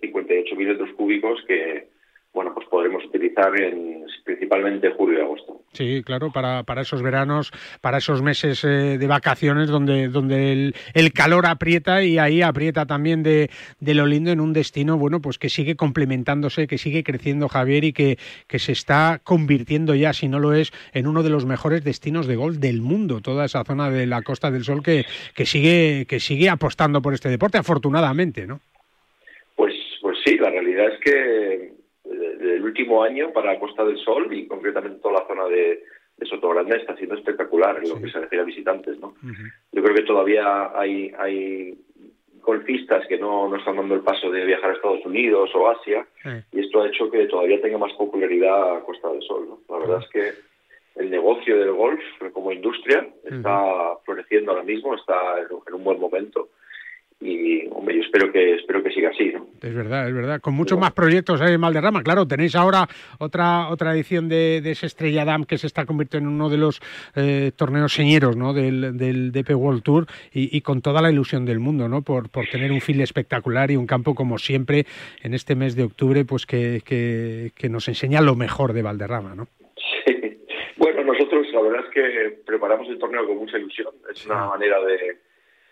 [0.00, 0.56] 58 ¿eh?
[0.56, 1.88] milímetros cúbicos que
[2.32, 5.60] bueno, pues podremos utilizar en, principalmente julio y agosto.
[5.72, 10.74] Sí, claro, para, para esos veranos, para esos meses eh, de vacaciones donde, donde el,
[10.94, 15.20] el, calor aprieta y ahí aprieta también de, de, lo lindo en un destino, bueno,
[15.20, 20.12] pues que sigue complementándose, que sigue creciendo Javier y que, que se está convirtiendo ya,
[20.12, 23.44] si no lo es, en uno de los mejores destinos de golf del mundo, toda
[23.44, 27.28] esa zona de la Costa del Sol que, que sigue, que sigue apostando por este
[27.28, 28.60] deporte, afortunadamente, ¿no?
[29.56, 31.81] Pues, pues sí, la realidad es que
[32.42, 35.84] del último año para Costa del Sol y concretamente toda la zona de,
[36.16, 38.98] de Sotogrande está siendo espectacular en lo que se refiere a visitantes.
[38.98, 39.14] ¿no?
[39.72, 41.78] Yo creo que todavía hay, hay
[42.42, 46.06] golfistas que no, no están dando el paso de viajar a Estados Unidos o Asia
[46.52, 49.46] y esto ha hecho que todavía tenga más popularidad Costa del Sol.
[49.48, 49.60] ¿no?
[49.68, 50.32] La verdad es que
[51.00, 52.02] el negocio del golf
[52.32, 56.48] como industria está floreciendo ahora mismo, está en un buen momento
[57.24, 59.46] y hombre, yo espero que espero que siga así, ¿no?
[59.60, 60.40] Es verdad, es verdad.
[60.40, 65.24] Con muchos más proyectos en Valderrama, claro, tenéis ahora otra otra edición de, ese Estrella
[65.24, 66.80] Dam que se está convirtiendo en uno de los
[67.14, 68.52] eh, torneos señeros, ¿no?
[68.52, 72.02] Del, del DP World Tour y, con toda la ilusión del mundo, ¿no?
[72.02, 74.86] Por, por tener un fil espectacular y un campo como siempre
[75.22, 79.48] en este mes de octubre, pues que, que, nos enseña lo mejor de Valderrama, ¿no?
[80.06, 80.38] Sí.
[80.76, 83.94] Bueno, nosotros la verdad es que preparamos el torneo con mucha ilusión.
[84.12, 85.18] Es una manera de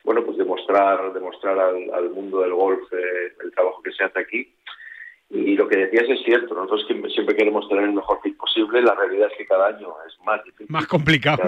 [0.04, 4.18] bueno, pues demostrar, demostrar al, al mundo del golf eh, el trabajo que se hace
[4.18, 4.52] aquí.
[5.32, 6.84] Y lo que decías es cierto, nosotros
[7.14, 10.42] siempre queremos tener el mejor fit posible, la realidad es que cada año es más
[10.42, 10.66] difícil.
[10.68, 11.42] Más complicado.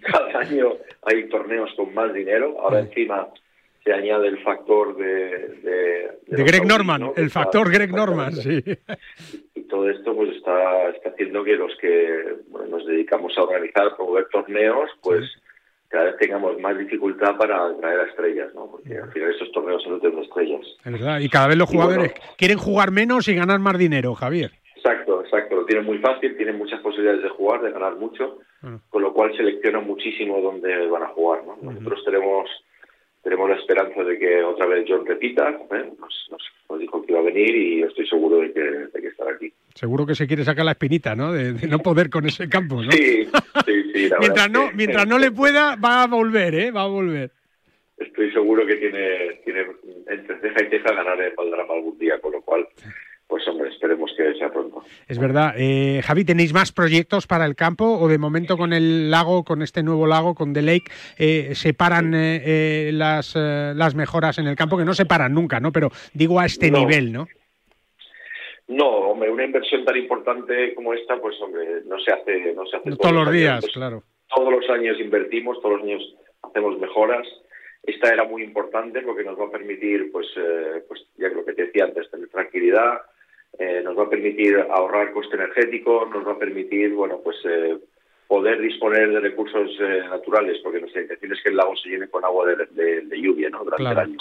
[0.00, 3.28] Cada, año, hay torneos con más dinero, ahora encima
[3.84, 6.08] se añade el factor de...
[6.26, 8.64] De, Greg Norman, el factor Greg Norman, sí.
[9.54, 12.36] Y todo esto pues está, está haciendo que los que
[12.70, 15.24] nos dedicamos a organizar, promover torneos, pues
[15.88, 18.70] cada vez tengamos más dificultad para traer a estrellas, ¿no?
[18.70, 20.60] Porque al final estos torneos son de estrellas.
[20.84, 24.52] Es verdad, y cada vez los jugadores quieren jugar menos y ganar más dinero, Javier.
[24.76, 28.78] Exacto, exacto, lo tienen muy fácil, tienen muchas posibilidades de jugar, de ganar mucho, ah.
[28.90, 31.58] con lo cual seleccionan muchísimo dónde van a jugar, ¿no?
[31.60, 32.48] Nosotros tenemos
[33.22, 35.92] tenemos la esperanza de que otra vez John repita, ¿eh?
[36.00, 39.32] nos, nos, dijo que iba a venir y estoy seguro de que, de que estará
[39.32, 39.52] aquí.
[39.74, 41.32] Seguro que se quiere sacar la espinita, ¿no?
[41.32, 42.90] De, no poder con ese campo, ¿no?
[42.90, 43.28] Sí,
[43.66, 44.14] sí, sí.
[44.20, 46.70] mientras, no, mientras no le pueda, va a volver, ¿eh?
[46.70, 47.30] Va a volver.
[47.96, 49.66] Estoy seguro que tiene, tiene
[50.06, 52.66] entre ceja y ceja ganar el Valdrama algún día, con lo cual,
[53.26, 54.84] pues hombre, esperemos que sea pronto.
[55.08, 55.54] Es verdad.
[55.56, 59.62] Eh, Javi, ¿tenéis más proyectos para el campo o de momento con el lago, con
[59.62, 64.38] este nuevo lago, con The Lake, eh, se paran eh, eh las, eh, las mejoras
[64.38, 64.78] en el campo?
[64.78, 65.72] Que no se paran nunca, ¿no?
[65.72, 67.26] Pero digo a este nivel, ¿no?
[68.68, 72.76] No, hombre, una inversión tan importante como esta, pues hombre, no se hace, no se
[72.76, 74.02] hace todos, los días, claro.
[74.34, 77.26] Todos los años invertimos, todos los años hacemos mejoras.
[77.82, 81.54] Esta era muy importante porque nos va a permitir, pues, eh, pues ya lo que
[81.54, 83.00] te decía antes, tener tranquilidad,
[83.58, 87.78] eh, nos va a permitir ahorrar coste energético, nos va a permitir, bueno, pues eh,
[88.26, 89.70] poder disponer de recursos
[90.10, 93.64] naturales, porque nuestra intención es que el lago se llene con agua de, lluvia, ¿no?
[93.64, 94.18] Durante el año.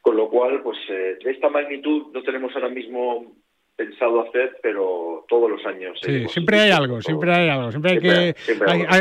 [0.00, 3.34] Con lo cual, pues de esta magnitud no tenemos ahora mismo
[3.80, 5.98] pensado hacer, pero todos los años.
[6.02, 7.70] Sí, siempre hay algo, siempre hay algo.
[7.70, 8.34] Siempre hay, que,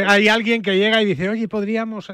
[0.07, 2.09] hay, alguien que llega y dice, oye, podríamos.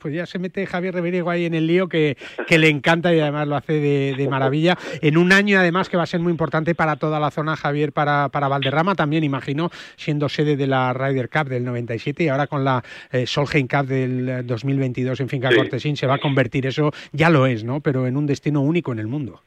[0.00, 3.20] Pues ya se mete Javier Reveriego ahí en el lío que, que le encanta y
[3.20, 4.78] además lo hace de, maravilla.
[5.02, 7.92] En un año, además, que va a ser muy importante para toda la zona, Javier,
[7.92, 12.46] para, para Valderrama también, imagino, siendo sede de la Ryder Cup del 97 y ahora
[12.46, 16.92] con la eh, Solheim Cup del 2022 en Finca Cortesín, se va a convertir eso,
[17.12, 17.80] ya lo es, ¿no?
[17.80, 19.42] Pero en un destino único en el mundo.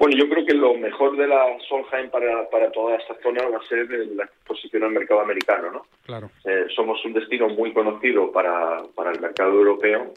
[0.00, 3.58] Bueno, yo creo que lo mejor de la Solheim para, para toda esta zona va
[3.58, 3.86] a ser
[4.16, 5.82] la exposición al mercado americano, ¿no?
[6.06, 6.30] Claro.
[6.42, 10.14] Eh, somos un destino muy conocido para, para el mercado europeo,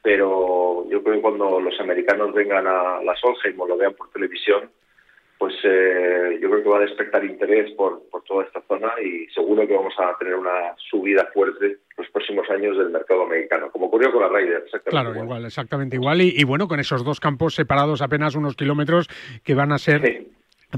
[0.00, 4.08] pero yo creo que cuando los americanos vengan a la Solheim o lo vean por
[4.10, 4.70] televisión,
[5.44, 9.26] pues eh, yo creo que va a despertar interés por, por toda esta zona y
[9.34, 13.88] seguro que vamos a tener una subida fuerte los próximos años del mercado americano, como
[13.88, 14.62] ocurrió con la Ryder.
[14.64, 15.44] Exactamente claro, igual.
[15.44, 16.22] exactamente igual.
[16.22, 19.06] Y, y, bueno, con esos dos campos separados apenas unos kilómetros
[19.42, 20.28] que van a ser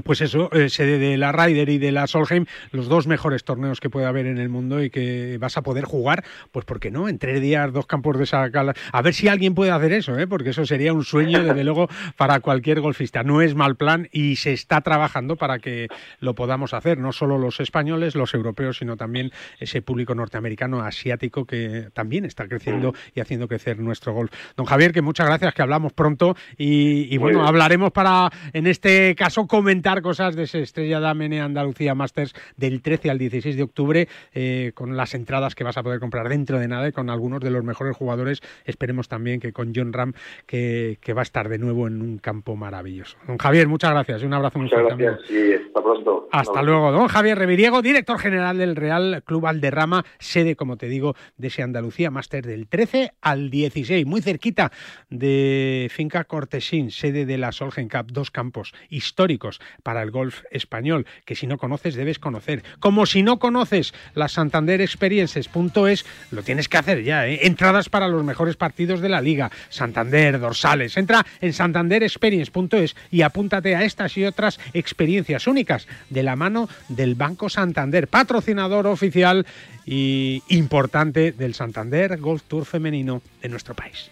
[0.03, 3.79] pues eso, eh, sede de la Ryder y de la Solheim, los dos mejores torneos
[3.79, 6.91] que puede haber en el mundo y que vas a poder jugar, pues ¿por qué
[6.91, 7.07] no?
[7.07, 8.73] En tres días, dos campos de esa cala.
[8.91, 10.27] A ver si alguien puede hacer eso, ¿eh?
[10.27, 13.23] porque eso sería un sueño, desde luego, para cualquier golfista.
[13.23, 15.87] No es mal plan y se está trabajando para que
[16.19, 21.45] lo podamos hacer, no solo los españoles, los europeos, sino también ese público norteamericano, asiático,
[21.45, 24.31] que también está creciendo y haciendo crecer nuestro golf.
[24.55, 29.15] Don Javier, que muchas gracias, que hablamos pronto y, y bueno, hablaremos para, en este
[29.15, 34.07] caso, comentar cosas de ese Estrella Damene Andalucía Masters del 13 al 16 de octubre,
[34.33, 37.39] eh, con las entradas que vas a poder comprar dentro de nada y con algunos
[37.39, 38.41] de los mejores jugadores.
[38.65, 40.13] Esperemos también que con John Ram,
[40.45, 43.17] que, va a estar de nuevo en un campo maravilloso.
[43.25, 44.95] Don Javier, muchas gracias un abrazo muy fuerte.
[45.03, 46.27] Gracias, hasta pronto.
[46.31, 46.91] Hasta luego.
[46.91, 51.63] Don Javier Reviriego, director general del Real Club Alderrama, sede, como te digo, de ese
[51.63, 54.71] Andalucía Masters del 13 al 16, muy cerquita
[55.09, 61.05] de Finca Cortesín, sede de la Solgen Cup, dos campos históricos para el golf español,
[61.25, 62.63] que si no conoces debes conocer.
[62.79, 67.27] Como si no conoces la Santander Experiences.es, lo tienes que hacer ya.
[67.27, 67.39] ¿eh?
[67.43, 70.97] Entradas para los mejores partidos de la liga, Santander, dorsales.
[70.97, 77.15] Entra en santanderexperience.es y apúntate a estas y otras experiencias únicas de la mano del
[77.15, 79.45] Banco Santander, patrocinador oficial
[79.85, 84.11] y importante del Santander Golf Tour femenino de nuestro país.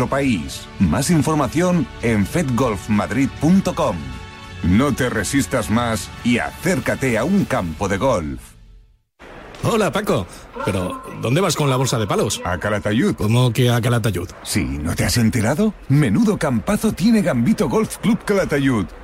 [0.01, 0.67] nuestro país.
[0.79, 3.95] Más información en fedgolfmadrid.com.
[4.63, 8.41] No te resistas más y acércate a un campo de golf.
[9.63, 10.25] Hola Paco,
[10.65, 12.41] pero ¿dónde vas con la bolsa de palos?
[12.43, 13.13] A Calatayud.
[13.15, 14.27] ¿Cómo que a Calatayud?
[14.41, 15.75] Sí, ¿no te has enterado?
[15.87, 18.87] Menudo campazo tiene Gambito Golf Club Calatayud.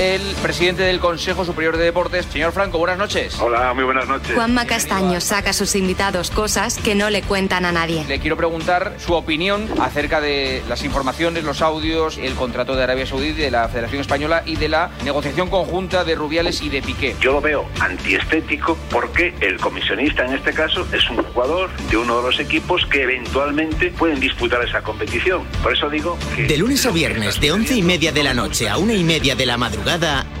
[0.00, 2.26] el presidente del Consejo Superior de Deportes.
[2.26, 3.38] Señor Franco, buenas noches.
[3.38, 4.34] Hola, muy buenas noches.
[4.34, 8.04] Juanma Castaño saca a sus invitados cosas que no le cuentan a nadie.
[8.08, 13.06] Le quiero preguntar su opinión acerca de las informaciones, los audios, el contrato de Arabia
[13.06, 17.14] Saudí, de la Federación Española y de la negociación conjunta de Rubiales y de Piqué.
[17.20, 22.16] Yo lo veo antiestético porque el comisionista en este caso es un jugador de uno
[22.16, 25.44] de los equipos que eventualmente pueden disputar esa competición.
[25.62, 26.44] Por eso digo que...
[26.44, 29.36] De lunes a viernes, de once y media de la noche a una y media
[29.36, 29.83] de la madrugada,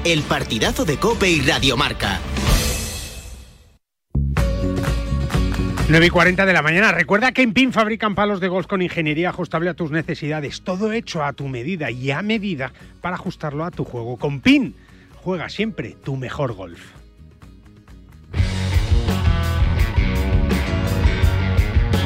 [0.04, 2.18] el partidazo de Cope y Radiomarca.
[5.86, 6.92] 9 y 40 de la mañana.
[6.92, 10.62] Recuerda que en PIN fabrican palos de golf con ingeniería ajustable a tus necesidades.
[10.62, 12.72] Todo hecho a tu medida y a medida
[13.02, 14.16] para ajustarlo a tu juego.
[14.16, 14.74] Con PIN
[15.16, 17.03] juega siempre tu mejor golf.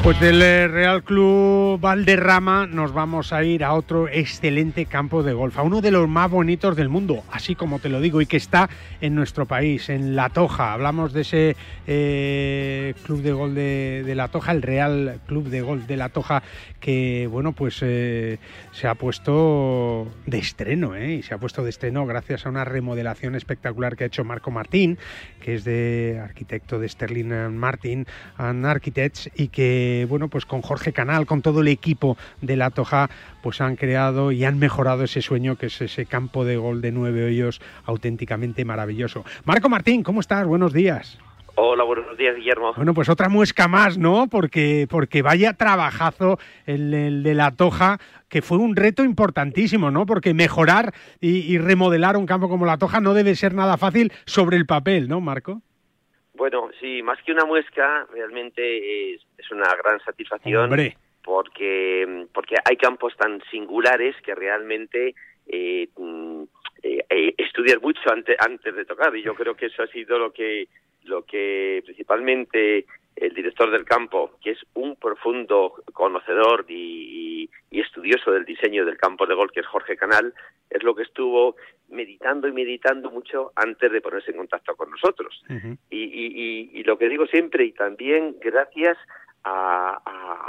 [0.03, 5.32] Pues del eh, Real Club Valderrama nos vamos a ir a otro excelente campo de
[5.32, 8.26] golf, a uno de los más bonitos del mundo, así como te lo digo, y
[8.26, 8.70] que está
[9.01, 10.72] en nuestro país, en La Toja.
[10.72, 15.86] Hablamos de ese eh, club de golf de, La Toja, el Real Club de Golf
[15.86, 16.42] de La Toja,
[16.80, 18.38] que bueno, pues eh,
[18.79, 23.35] se ha puesto de estreno, y se ha puesto de estreno gracias a una remodelación
[23.35, 24.99] espectacular que ha hecho Marco Martín,
[25.41, 28.07] que es de arquitecto de Sterling Martin
[28.37, 32.70] and Architects, y que bueno, pues con Jorge Canal, con todo el equipo de la
[32.70, 33.11] Toja,
[33.43, 36.93] pues han creado y han mejorado ese sueño que es ese campo de gol de
[36.93, 39.24] nueve hoyos auténticamente maravilloso.
[39.45, 40.47] Marco Martín, ¿cómo estás?
[40.47, 41.18] Buenos días.
[41.61, 42.73] Hola, buenos días, Guillermo.
[42.77, 44.29] Bueno, pues otra muesca más, ¿no?
[44.31, 47.99] Porque, porque vaya trabajazo el, de la Toja,
[48.29, 50.07] que fue un reto importantísimo, ¿no?
[50.07, 54.13] Porque mejorar y, y, remodelar un campo como la Toja no debe ser nada fácil
[54.25, 55.61] sobre el papel, ¿no, Marco?
[56.35, 60.71] Bueno, sí, más que una muesca, realmente es, una gran satisfacción.
[61.25, 65.17] Porque, porque hay campos tan singulares que realmente
[65.49, 66.43] eh, mm,
[66.85, 69.15] eh, eh, estudias mucho antes, antes de tocar.
[69.17, 70.69] Y yo creo que eso ha sido lo que,
[71.09, 72.87] lo que principalmente
[73.21, 79.25] el director del campo, que es un profundo conocedor y, estudioso del diseño del campo
[79.27, 80.35] de gol, que es Jorge Canal,
[80.69, 81.57] es lo que estuvo
[81.89, 85.43] meditando y meditando mucho antes de ponerse en contacto con nosotros.
[85.91, 88.99] y, lo que digo siempre, y también gracias
[89.45, 90.01] a,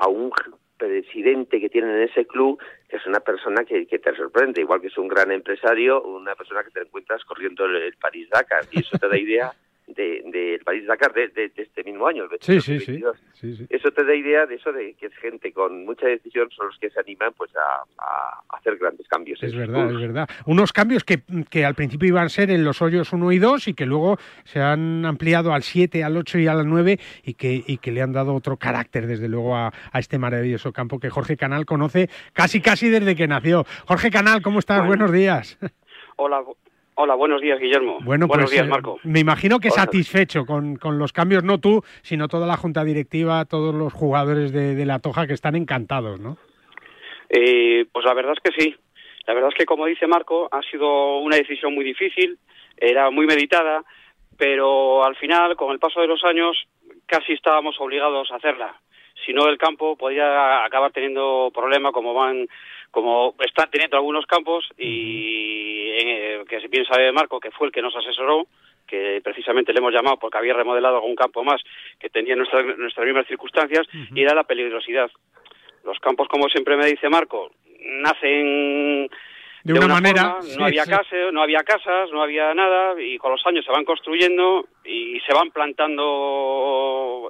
[0.09, 0.31] un
[0.77, 4.87] presidente que tienen en ese club, que es una persona que, te sorprende, igual que
[4.87, 8.97] es un gran empresario, una persona que te encuentras corriendo el, el París-Dakar, y eso
[8.97, 9.51] te da idea
[9.95, 14.15] del de, París Dakar de, este mismo año, el sí, sí, sí, Eso te da
[14.15, 17.33] idea de eso de que es gente con mucha decisión son los que se animan
[17.35, 19.41] pues a, hacer grandes cambios.
[19.41, 20.29] Es verdad, es verdad.
[20.45, 23.67] Unos cambios que, que, al principio iban a ser en los hoyos 1 y 2
[23.69, 27.63] y que luego se han ampliado al 7, al 8 y al 9 y que,
[27.65, 31.09] y que le han dado otro carácter desde luego a, a, este maravilloso campo que
[31.09, 33.65] Jorge Canal conoce casi casi desde que nació.
[33.85, 34.85] Jorge Canal, ¿cómo estás?
[34.85, 35.57] Buenos días.
[36.17, 36.43] Hola,
[37.01, 37.99] Hola, buenos días, Guillermo.
[38.03, 38.99] Bueno, buenos pues, días, eh, Marco.
[39.05, 43.45] Me imagino que satisfecho con, con, los cambios, no tú, sino toda la junta directiva,
[43.45, 46.35] todos los jugadores de, la Toja que están encantados, ¿no?
[47.29, 48.75] Eh, pues la verdad es que sí.
[49.25, 52.37] La verdad es que, como dice Marco, ha sido una decisión muy difícil,
[52.75, 53.81] era muy meditada,
[54.37, 56.67] pero al final, con el paso de los años,
[57.05, 58.75] casi estábamos obligados a hacerla.
[59.25, 62.45] Si no, el campo podía acabar teniendo problemas como van
[62.91, 67.81] como están teniendo algunos campos y en, que bien sabe Marco que fue el que
[67.81, 68.47] nos asesoró
[68.87, 71.61] que precisamente le hemos llamado porque había remodelado algún campo más
[71.99, 75.11] que tenía nuestras, nuestras mismas circunstancias y era la peligrosidad.
[75.83, 79.09] Los campos, como siempre me dice Marco, nacen
[79.63, 83.45] de, una, manera no había casas no había casas no había nada y con los
[83.45, 87.29] años se van construyendo y se van plantando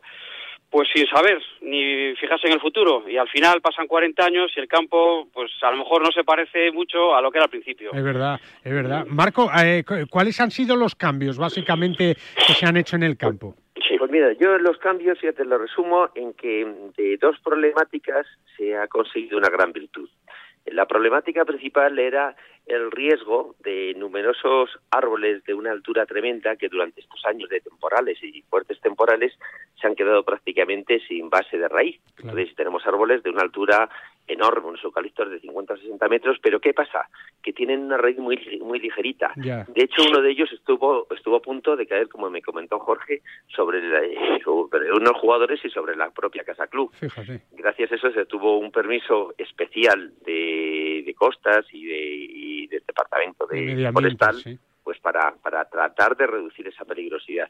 [0.70, 4.60] pues sin saber ni fijarse en el futuro y al final pasan 40 años y
[4.60, 7.50] el campo pues a lo mejor no se parece mucho a lo que era al
[7.50, 7.92] principio.
[7.94, 9.06] Es verdad, es verdad.
[9.08, 12.16] Marco, eh, ¿cuáles han sido los cambios básicamente
[12.46, 13.56] que se han hecho en el campo?
[13.88, 16.68] Sí, pues mira, yo los cambios ya te lo resumo en que
[16.98, 20.10] de dos problemáticas se ha conseguido una gran virtud.
[20.66, 22.36] La problemática principal era
[22.70, 28.18] el riesgo de numerosos árboles de una altura tremenda que durante estos años de temporales
[28.24, 29.34] y fuertes temporales
[29.82, 32.00] se han quedado prácticamente sin base de raíz.
[32.20, 33.90] Entonces tenemos árboles de una altura
[34.30, 37.10] enorme, unos eucaliptos de 50 o 60 metros, pero ¿qué pasa?
[37.42, 39.34] Que tienen una raíz muy, muy ligerita.
[39.36, 43.22] De hecho, uno de ellos estuvo, estuvo a punto de caer, como me comentó Jorge,
[43.48, 43.82] sobre,
[44.44, 46.92] sobre unos jugadores y sobre la propia Casa Club.
[47.52, 52.84] Gracias a eso se tuvo un permiso especial de, de costas y, de, y del
[52.86, 54.36] departamento de, forestal,
[54.84, 57.50] pues para, para tratar de reducir esa peligrosidad.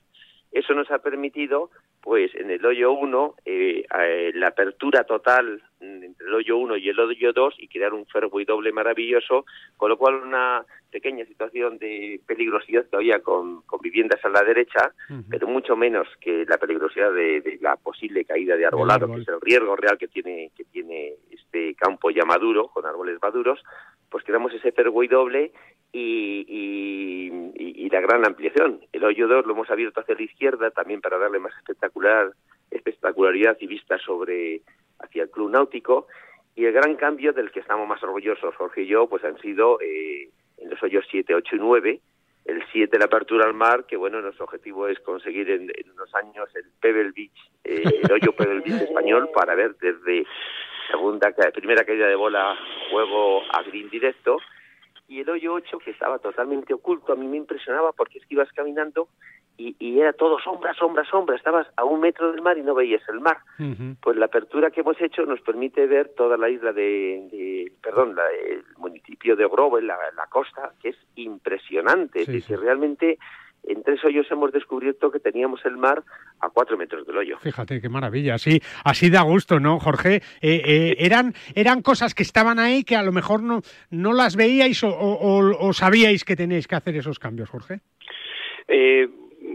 [0.52, 1.70] Eso nos ha permitido,
[2.02, 6.89] pues en el hoyo 1, eh, eh, la apertura total entre el hoyo 1 y
[6.89, 9.45] el hoyo 2 y crear un fairway doble maravilloso,
[9.78, 14.91] con lo cual una pequeña situación de peligrosidad todavía con, con viviendas a la derecha,
[15.30, 19.39] pero mucho menos que la peligrosidad de, la posible caída de arbolado, que es el
[19.41, 23.62] riesgo real que tiene, que tiene este campo ya maduro, con árboles maduros,
[24.10, 25.51] pues creamos ese fairway doble
[25.91, 28.82] y, y, la gran ampliación.
[28.93, 32.32] El hoyo 2 lo hemos abierto hacia la izquierda también para darle más espectacular
[32.70, 34.62] espectacularidad y vista sobre
[34.99, 36.07] hacia el club náutico
[36.55, 39.80] y el gran cambio del que estamos más orgullosos Jorge y yo pues han sido
[39.82, 41.99] eh, en los hoyos 7, 8 y 9
[42.45, 46.49] el 7 la apertura al mar que bueno nuestro objetivo es conseguir en, unos años
[46.55, 50.26] el Pebble Beach eh, el hoyo Pebble Beach español para ver desde
[50.90, 52.56] segunda primera caída de bola
[52.92, 54.38] juego a green directo
[55.08, 58.36] y el hoyo 8 que estaba totalmente oculto a mí me impresionaba porque es que
[58.36, 59.08] ibas caminando
[59.58, 61.36] y, y, era todo sombra, sombra, sombra.
[61.36, 63.40] Estabas a un metro del mar y no veías el mar.
[64.00, 68.24] Pues la apertura que hemos hecho nos permite ver toda la isla de, perdón, la,
[68.32, 72.22] el municipio de Grove, la, la costa, que es impresionante.
[72.22, 73.20] es decir, realmente
[73.68, 76.03] en tres hoyos hemos descubierto que teníamos el mar
[76.39, 77.38] a cuatro metros del hoyo.
[77.39, 78.36] Fíjate, qué maravilla.
[78.36, 80.22] Así, así da gusto, ¿no, Jorge?
[80.41, 84.36] Eh, eh, eran, eran cosas que estaban ahí que a lo mejor no, no las
[84.36, 87.82] veíais o, o, sabíais que tenéis que hacer esos cambios, Jorge.
[88.68, 89.07] Eh,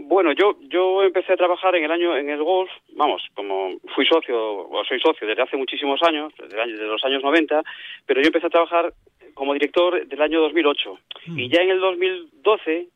[0.07, 4.05] bueno, yo yo empecé a trabajar en el año en el golf, vamos, como fui
[4.05, 7.63] socio o soy socio desde hace muchísimos años, desde, los años 90,
[8.05, 8.93] pero yo empecé a trabajar
[9.33, 10.99] como director del año 2008
[11.35, 12.87] y ya en el 2012,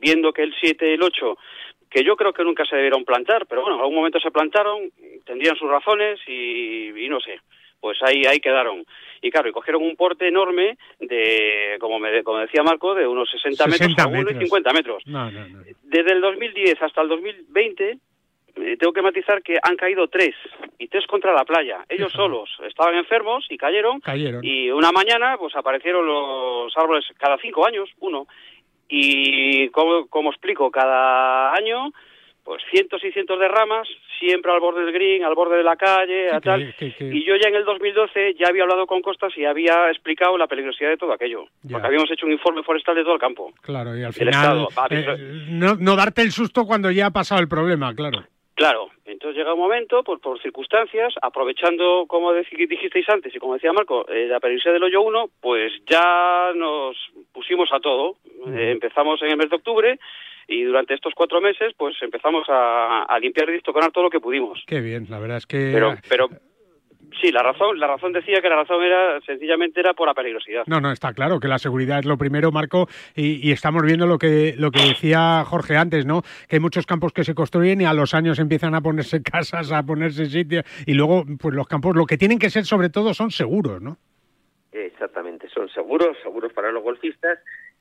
[0.00, 1.38] viendo que el 7 y el 8
[1.90, 4.90] que yo creo que nunca se debieron plantar, pero bueno, en algún momento se plantaron,
[5.24, 7.40] tendrían sus razones y, y no sé,
[7.80, 8.84] pues ahí, ahí quedaron.
[9.22, 13.30] Y claro, y cogieron un porte enorme de, como, me, como decía Marco, de unos
[13.30, 15.02] 60, metros a uno y 50 metros.
[15.82, 17.98] Desde el 2010 hasta el 2020,
[18.56, 20.34] eh, tengo que matizar que han caído tres,
[20.78, 21.84] y tres contra la playa.
[21.88, 24.44] Ellos solos estaban enfermos y cayeron, cayeron.
[24.44, 28.26] y una mañana pues aparecieron los árboles cada cinco años, uno.
[28.88, 31.92] Y como, como explico, cada año
[32.48, 33.86] pues cientos y cientos de ramas,
[34.18, 36.74] siempre al borde del green, al borde de la calle, a tal.
[36.80, 40.46] Y yo ya en el 2012 ya había hablado con Costas y había explicado la
[40.46, 41.44] peligrosidad de todo aquello.
[41.70, 43.52] Porque habíamos hecho un informe forestal de todo el campo.
[43.60, 47.48] Claro, y al final eh, no, no darte el susto cuando ya ha pasado el
[47.48, 48.24] problema, claro.
[48.58, 53.72] Claro, entonces llega un momento, pues por circunstancias, aprovechando, como dijisteis antes y como decía
[53.72, 56.96] Marco, eh, la peligrosidad del hoyo 1, pues ya nos
[57.32, 58.16] pusimos a todo.
[58.48, 60.00] Eh, empezamos en el mes de octubre
[60.48, 64.60] y durante estos cuatro meses pues empezamos a, limpiar y distoconar todo lo que pudimos.
[64.66, 65.70] Qué bien, la verdad es que...
[65.72, 66.28] Pero, pero
[67.20, 70.64] sí, la razón, la razón decía que la razón era sencillamente era por la peligrosidad.
[70.66, 74.18] No, no, está claro que la seguridad es lo primero, Marco, y, estamos viendo lo
[74.18, 76.22] que lo que decía Jorge antes, ¿no?
[76.48, 79.72] Que hay muchos campos que se construyen y a los años empiezan a ponerse casas,
[79.72, 83.14] a ponerse sitios y luego pues los campos lo que tienen que ser sobre todo
[83.14, 83.96] son seguros, ¿no?
[84.72, 87.38] Exactamente, son seguros, seguros para los golfistas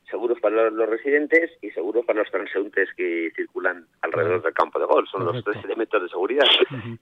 [0.10, 4.86] seguros para los residentes y seguros para los transeúntes que circulan alrededor del campo de
[4.86, 5.10] golf.
[5.10, 6.45] Son los tres elementos de seguridad.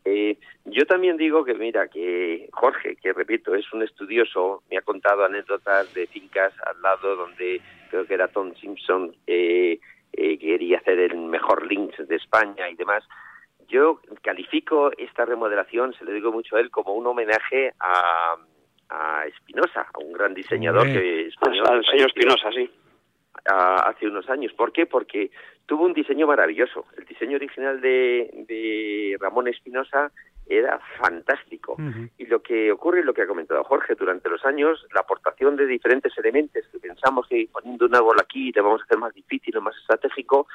[0.05, 4.81] eh, yo también digo que, mira, que Jorge, que repito, es un estudioso, me ha
[4.81, 9.79] contado anécdotas de fincas al lado donde creo que era Tom Simpson, eh,
[10.13, 13.03] eh, quería hacer el mejor links de España y demás.
[13.67, 18.35] Yo califico esta remodelación, se lo digo mucho a él, como un homenaje a
[18.87, 21.65] a Espinosa, a un gran diseñador que español.
[21.67, 22.69] Al señor Espinosa, sí
[23.45, 24.53] hace unos años.
[24.53, 24.85] ¿Por qué?
[24.85, 25.31] Porque
[25.65, 26.85] tuvo un diseño maravilloso.
[26.97, 30.11] El diseño original de, de Ramón Espinosa
[30.47, 31.75] era fantástico.
[32.17, 35.65] Y lo que ocurre, lo que ha comentado Jorge, durante los años, la aportación de
[35.65, 39.57] diferentes elementos que pensamos que poniendo un árbol aquí le vamos a hacer más difícil
[39.57, 40.47] o más estratégico,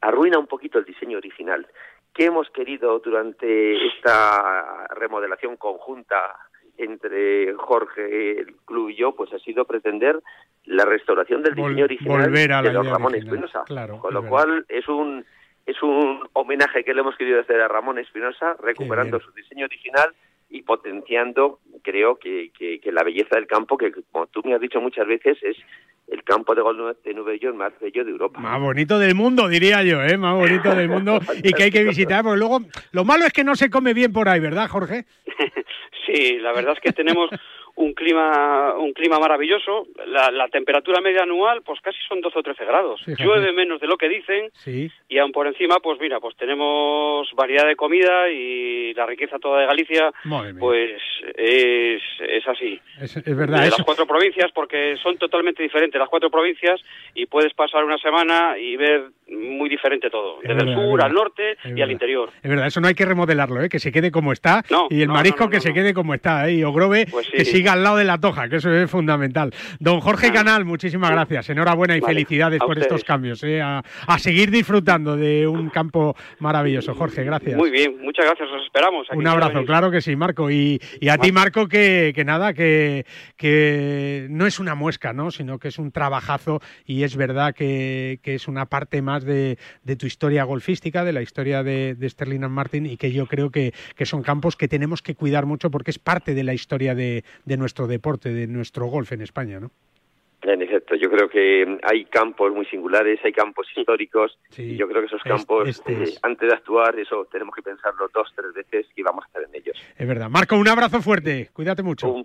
[0.00, 1.66] arruina un poquito el diseño original.
[2.12, 6.36] ¿Qué hemos querido durante esta remodelación conjunta
[6.80, 10.20] entre Jorge, el club y yo, pues ha sido pretender
[10.64, 13.64] la restauración del diseño original de los Ramón Espinosa.
[14.00, 15.24] con lo cual es un
[15.66, 20.12] es un homenaje que le hemos querido hacer a Ramón Espinosa, recuperando su diseño original
[20.48, 24.80] y potenciando, creo que, que, la belleza del campo, que como tú me has dicho
[24.80, 25.56] muchas veces, es
[26.10, 28.40] el campo de golf de Nueva York más bello de Europa.
[28.40, 30.16] Más bonito del mundo, diría yo, ¿eh?
[30.16, 32.60] Más bonito del mundo y que hay que visitar, porque luego
[32.92, 35.04] lo malo es que no se come bien por ahí, ¿verdad, Jorge?
[36.06, 37.30] sí, la verdad es que tenemos
[37.80, 39.86] un clima un clima maravilloso.
[40.06, 43.00] La, la, temperatura media anual, pues casi son 12 o 13 grados.
[43.06, 44.50] Llueve menos de lo que dicen.
[44.52, 44.90] Sí.
[45.08, 49.60] Y aún por encima, pues mira, pues tenemos variedad de comida y la riqueza toda
[49.60, 50.12] de Galicia,
[50.58, 51.00] pues
[51.36, 52.80] es, es así.
[53.00, 53.62] Es, verdad.
[53.62, 56.80] De las cuatro provincias, porque son totalmente diferentes las cuatro provincias
[57.14, 61.56] y puedes pasar una semana y ver muy diferente todo, desde el sur al norte
[61.64, 62.30] y al interior.
[62.42, 63.68] Es verdad, eso no hay que remodelarlo, ¿eh?
[63.68, 66.54] que se quede como está y el marisco que se quede como está, ¿eh?
[66.54, 69.52] y Ogrove pues que siga al lado de la toja, que eso es fundamental.
[69.78, 73.60] Don Jorge Canal, muchísimas gracias, enhorabuena y felicidades por estos cambios, ¿eh?
[73.62, 73.82] a,
[74.18, 76.94] seguir disfrutando de un campo maravilloso.
[76.94, 77.56] Jorge, gracias.
[77.56, 79.06] Muy bien, muchas gracias, os esperamos.
[79.10, 80.50] un abrazo, claro que sí, Marco.
[80.50, 83.06] Y, a ti, Marco, que, que nada, que,
[83.36, 85.30] que no es una muesca, ¿no?
[85.30, 89.58] sino que es un trabajazo y es verdad que, que es una parte más de,
[89.98, 93.50] tu historia golfística, de la historia de, de Sterling and Martin y que yo creo
[93.50, 93.72] que,
[94.04, 97.24] son campos que tenemos que cuidar mucho porque es parte de la historia de,
[97.56, 99.70] nuestro deporte, de nuestro golf en España, ¿no?
[100.42, 105.02] En efecto, yo creo que hay campos muy singulares, hay campos históricos, y yo creo
[105.02, 108.86] que esos campos, este eh, antes de actuar, eso tenemos que pensarlo dos, tres veces
[108.96, 109.76] y vamos a estar en ellos.
[109.98, 110.30] Es verdad.
[110.30, 112.10] Marco, un abrazo fuerte, cuídate mucho.
[112.10, 112.24] Un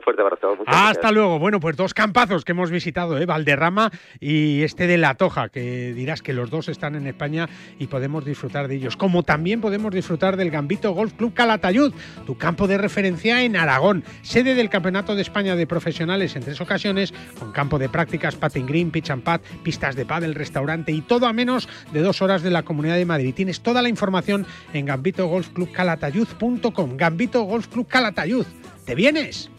[0.00, 0.56] fuerte abrazo.
[0.66, 1.38] Hasta luego.
[1.38, 3.26] Bueno, pues dos campazos que hemos visitado, ¿eh?
[3.26, 3.90] Valderrama
[4.20, 8.24] y este de La Toja, que dirás que los dos están en España y podemos
[8.24, 8.96] disfrutar de ellos.
[8.96, 11.92] Como también podemos disfrutar del Gambito Golf Club Calatayud,
[12.26, 16.60] tu campo de referencia en Aragón, sede del Campeonato de España de Profesionales en tres
[16.60, 21.00] ocasiones, con campo de prácticas, patin green, pitch and pad, pistas de pádel, restaurante y
[21.00, 23.34] todo a menos de dos horas de la Comunidad de Madrid.
[23.34, 26.96] Tienes toda la información en gambitogolfclubcalatayud.com.
[26.96, 28.46] Gambito Golf Club Calatayud.
[28.84, 29.50] ¿Te vienes?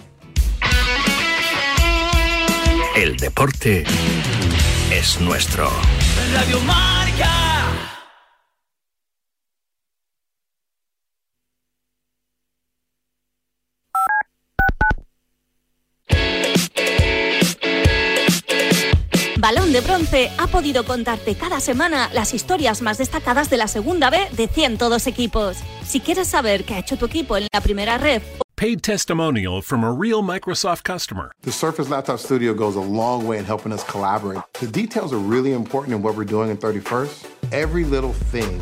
[2.95, 3.83] El deporte
[4.89, 5.69] es nuestro.
[6.33, 7.29] Radio Marca.
[19.39, 24.09] Balón de Bronce ha podido contarte cada semana las historias más destacadas de la segunda
[24.09, 25.57] B de 102 equipos.
[25.85, 28.21] Si quieres saber qué ha hecho tu equipo en la primera red
[28.57, 31.33] Paid testimonial from a real Microsoft customer.
[31.41, 34.39] The Surface Laptop Studio goes a long way in helping us collaborate.
[34.61, 37.27] The details are really important in what we're doing in 31st.
[37.51, 38.61] Every little thing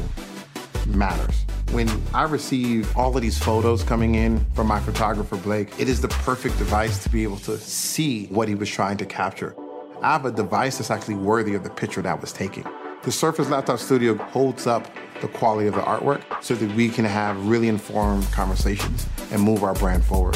[0.88, 1.46] matters.
[1.74, 6.02] When I receive all of these photos coming in from my photographer, Blake, it is
[6.02, 9.56] the perfect device to be able to see what he was trying to capture.
[10.02, 12.64] I have a device that's actually worthy of the picture that was taken.
[13.04, 14.88] The Surface Laptop Studio holds up
[15.24, 19.64] the quality of the artwork so that we can have really informed conversations and move
[19.64, 20.36] our brand forward.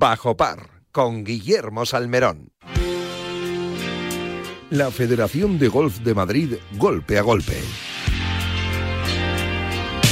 [0.00, 2.52] Bajo par con Guillermo Salmerón.
[4.70, 7.60] La Federación de Golf de Madrid golpe a golpe.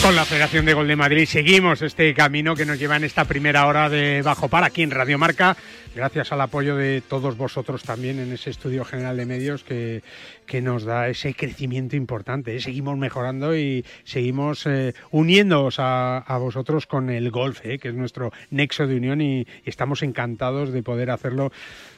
[0.07, 3.24] Con la Federación de Golf de Madrid seguimos este camino que nos lleva en esta
[3.24, 5.57] primera hora de Bajo Par aquí en Radio Marca,
[5.96, 10.04] gracias al apoyo de todos vosotros también en ese estudio general de medios que,
[10.46, 12.54] que nos da ese crecimiento importante.
[12.54, 12.61] ¿eh?
[12.61, 17.78] Seguimos mejorando y seguimos eh, uniéndoos a, vosotros con el golf, ¿eh?
[17.78, 21.50] que es nuestro nexo de unión y, estamos encantados de poder hacerlo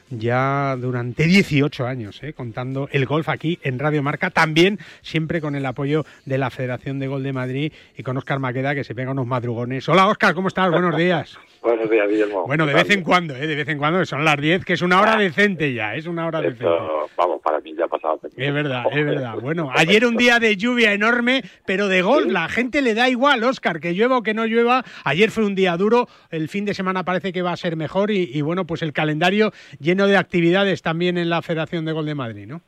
[0.09, 5.65] ya durante 18 años, contando el golf aquí en Radio Marca, también siempre con el
[5.65, 9.11] apoyo de la Federación de Golf de Madrid y con Óscar Maqueda, que se pega
[9.11, 9.87] unos madrugones.
[9.89, 10.71] Hola, Óscar, ¿cómo estás?
[10.71, 11.37] Buenos días.
[11.61, 12.47] Buenos días, Guillermo.
[12.47, 13.45] Bueno, de vez en cuando, ¿eh?
[13.45, 16.07] De vez en cuando, que son las 10, que es una hora decente ya, es
[16.07, 16.65] una hora decente.
[17.17, 18.19] Vamos, para mí ya ha pasado.
[18.35, 19.35] Es verdad, es verdad.
[19.41, 23.43] Bueno, ayer un día de lluvia enorme, pero de gol, la gente le da igual,
[23.43, 24.83] Óscar, que llueva o que no llueva.
[25.03, 28.11] Ayer fue un día duro, el fin de semana parece que va a ser mejor
[28.11, 32.05] y, y bueno, pues el calendario lleno de actividades también en la Federación de Gol
[32.05, 32.61] de Madrid, ¿no?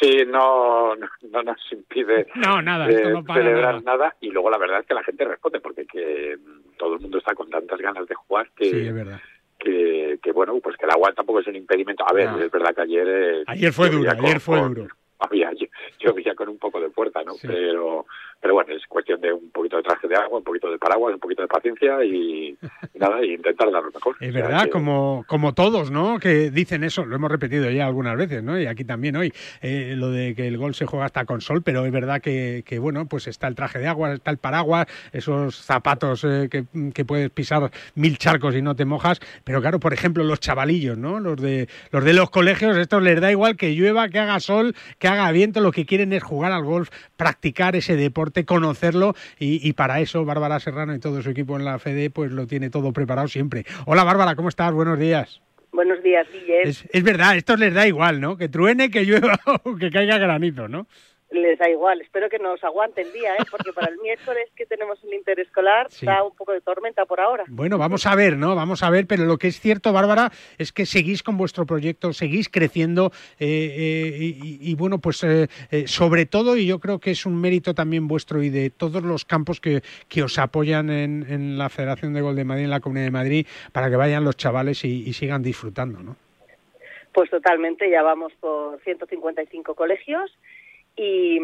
[0.00, 4.14] Sí, no, no, nos impide no, nada, eh, no para celebrar nada.
[4.20, 6.36] Y luego la verdad es que la gente responde, porque que
[6.78, 9.20] todo el mundo está con tantas ganas de jugar que, Sí, es verdad.
[9.58, 12.04] que, que, bueno, pues que el agua tampoco es un impedimento.
[12.08, 12.40] A ver, No.
[12.40, 13.06] es verdad que ayer...
[13.08, 14.86] eh, Ayer fue duro, ayer fue duro.
[15.18, 15.50] Había,
[15.98, 17.32] llovía con un poco de fuerza, ¿no?
[17.40, 18.04] Pero,
[18.40, 21.14] pero bueno, es cuestión de un poquito de traje de agua, un poquito de paraguas,
[21.14, 22.56] un poquito de paciencia y,
[22.94, 24.16] y nada, y intentar dar lo mejor.
[24.20, 26.18] Es verdad, que- como, como todos, ¿no?
[26.18, 28.58] Que dicen eso, lo hemos repetido ya algunas veces, ¿no?
[28.60, 29.32] Y aquí también hoy,
[29.62, 32.62] eh, lo de que el gol se juega hasta con sol, pero es verdad que,
[32.66, 36.64] que, bueno, pues está el traje de agua, está el paraguas, esos zapatos eh, que,
[36.94, 40.96] que puedes pisar mil charcos y no te mojas, pero claro, por ejemplo, los chavalillos,
[40.98, 41.20] ¿no?
[41.20, 44.74] Los de los de los colegios, estos les da igual que llueva, que haga sol,
[44.98, 49.66] que haga viento, lo que quieren es jugar al golf, practicar ese deporte, conocerlo y,
[49.66, 52.70] y para eso Bárbara Serrano y todo su equipo en la FED pues lo tiene
[52.70, 53.64] todo preparado siempre.
[53.86, 54.72] Hola Bárbara, ¿cómo estás?
[54.72, 55.40] Buenos días.
[55.72, 56.62] Buenos días, Guille.
[56.62, 58.38] Es, es verdad, esto les da igual, ¿no?
[58.38, 60.86] Que truene, que llueva o que caiga granizo, ¿no?
[61.30, 62.00] Les da igual.
[62.00, 63.44] Espero que nos aguante el día, ¿eh?
[63.50, 66.06] porque para el miércoles que tenemos el interescolar Sí.
[66.06, 67.42] está un poco de tormenta por ahora.
[67.48, 68.54] Bueno, vamos a ver, ¿no?
[68.54, 72.12] Vamos a ver, pero lo que es cierto, Bárbara, es que seguís con vuestro proyecto,
[72.12, 73.10] seguís creciendo
[73.40, 77.26] eh, eh, y, y, bueno, pues eh, eh, sobre todo, y yo creo que es
[77.26, 81.58] un mérito también vuestro y de todos los campos que, que os apoyan en, en
[81.58, 84.36] la Federación de Gol de Madrid, en la Comunidad de Madrid, para que vayan los
[84.36, 86.14] chavales y, y sigan disfrutando, ¿no?
[87.12, 90.30] Pues totalmente, ya vamos por 155 colegios
[90.96, 91.38] y,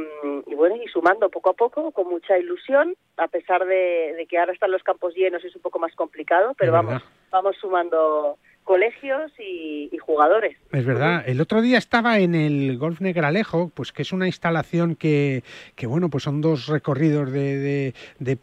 [0.46, 4.38] y bueno, y sumando poco a poco, con mucha ilusión, a pesar de, de que
[4.38, 9.32] ahora están los campos llenos, es un poco más complicado, pero vamos, vamos sumando colegios
[9.38, 10.56] y, jugadores.
[10.72, 11.22] Es verdad.
[11.26, 15.42] El otro día estaba en el Golf Negralejo, pues que es una instalación que,
[15.74, 18.36] que bueno, pues son dos recorridos de, de, de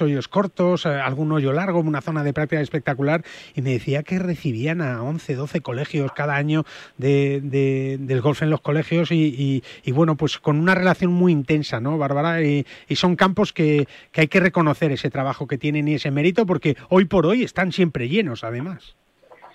[0.00, 3.22] hoyos cortos, eh, algún hoyo largo, una zona de práctica espectacular,
[3.54, 6.64] y me decía que recibían a 11, 12 colegios cada año
[6.98, 11.12] de, de- del golf en los colegios y, y- y, bueno, pues con una relación
[11.12, 12.42] muy intensa, ¿no, Bárbara?
[12.42, 16.10] Y, y son campos que, que hay que reconocer ese trabajo que tienen y ese
[16.10, 18.96] mérito, porque hoy por hoy están siempre llenos, además.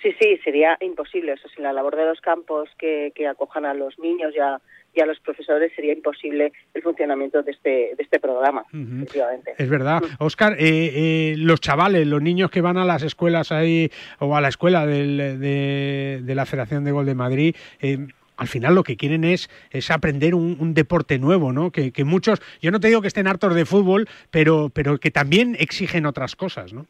[0.01, 1.33] Sí, sí, sería imposible.
[1.33, 4.59] Eso sin la labor de los campos que, que acojan a los niños y a,
[4.93, 9.53] y a los profesores sería imposible el funcionamiento de este, de este programa, efectivamente.
[9.57, 10.01] Es verdad.
[10.19, 14.41] Oscar, eh, eh, los chavales, los niños que van a las escuelas ahí o a
[14.41, 17.97] la escuela del- de, de la Federación de Gol de Madrid, eh,
[18.37, 21.71] al final lo que quieren es, es aprender un, un deporte nuevo, ¿no?
[21.71, 25.09] Que, que muchos, yo no te digo que estén hartos de fútbol, pero, pero que
[25.09, 26.85] también exigen otras cosas, ¿no?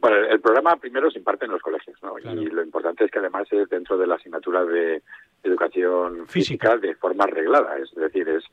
[0.00, 2.18] Bueno, el programa primero se imparte en los colegios, ¿no?
[2.18, 5.02] Y lo importante es que además es dentro de la asignatura de
[5.42, 8.44] educación física, de forma reglada, es decir, es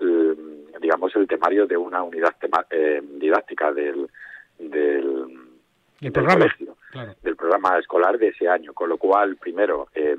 [0.00, 0.34] eh,
[0.80, 4.08] digamos el temario de una unidad tema- eh, didáctica del,
[4.58, 5.06] del,
[6.00, 6.46] El del programa.
[6.90, 7.14] Claro.
[7.22, 10.16] del programa escolar de ese año, con lo cual primero eh,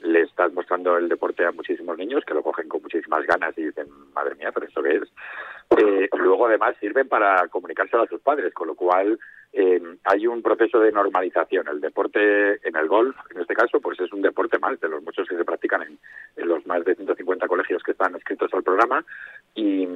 [0.00, 3.64] le estás mostrando el deporte a muchísimos niños que lo cogen con muchísimas ganas y
[3.64, 5.08] dicen, madre mía, pero esto qué es.
[5.76, 9.18] Eh, luego además sirven para comunicárselo a sus padres, con lo cual
[9.60, 11.66] eh, hay un proceso de normalización.
[11.66, 15.02] El deporte en el golf, en este caso, pues es un deporte más de los
[15.02, 15.98] muchos que se practican en,
[16.36, 19.04] en los más de 150 colegios que están escritos al programa
[19.56, 19.86] y,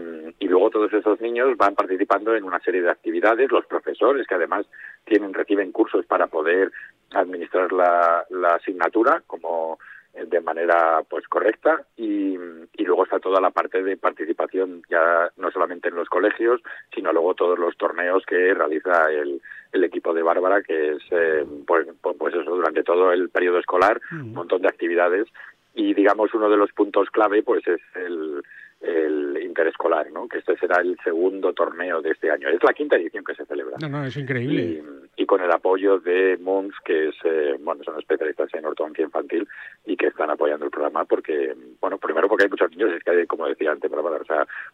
[0.49, 4.67] luego todos esos niños van participando en una serie de actividades, los profesores que además
[5.05, 6.73] tienen reciben cursos para poder
[7.13, 9.79] administrar la, asignatura como
[10.15, 15.51] de manera pues correcta y, y luego está toda la parte de participación ya no
[15.51, 16.61] solamente en los colegios
[16.95, 19.41] sino luego todos los torneos que realiza el,
[19.73, 23.59] el equipo de Bárbara que es eh, pues, pues pues eso durante todo el periodo
[23.59, 25.27] escolar un montón de actividades.
[25.75, 28.43] Y digamos uno de los puntos clave pues es el,
[28.83, 32.49] el interescolar no que este será el segundo torneo de este año.
[32.49, 33.77] Es la quinta edición que se celebra.
[33.81, 34.63] No, no, es increíble.
[34.63, 39.47] y con el apoyo de Mons, que es, eh, bueno, son especialistas en ortodoncia infantil
[39.85, 43.27] y que están apoyando el programa porque, bueno, primero porque hay muchos niños, es que
[43.27, 43.91] como decía antes,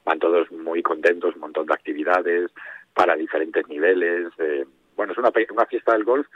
[0.05, 2.51] van todos muy contentos, un montón de actividades
[2.95, 4.65] para diferentes niveles, eh,
[4.97, 6.27] bueno, es una, una fiesta del golf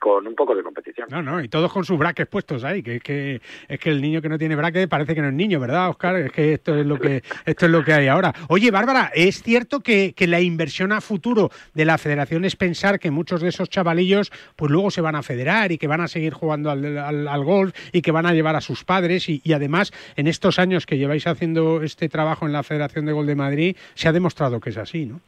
[0.00, 1.06] con un poco de competición.
[1.10, 4.00] No, no, y todos con sus braques puestos ahí, que es que es que el
[4.00, 6.16] niño que no tiene braque parece que no es niño, ¿verdad, Oscar?
[6.16, 8.32] Es que esto es lo que esto es lo que hay ahora.
[8.48, 12.98] Oye, Bárbara, es cierto que, que la inversión a futuro de la Federación es pensar
[12.98, 16.08] que muchos de esos chavalillos, pues luego se van a federar y que van a
[16.08, 19.42] seguir jugando al, al- al golf y que van a llevar a sus padres y,
[19.44, 23.26] y además en estos años que lleváis haciendo este trabajo en la Federación de Gol
[23.26, 25.20] de Madrid se ha demostrado que es así, ¿no?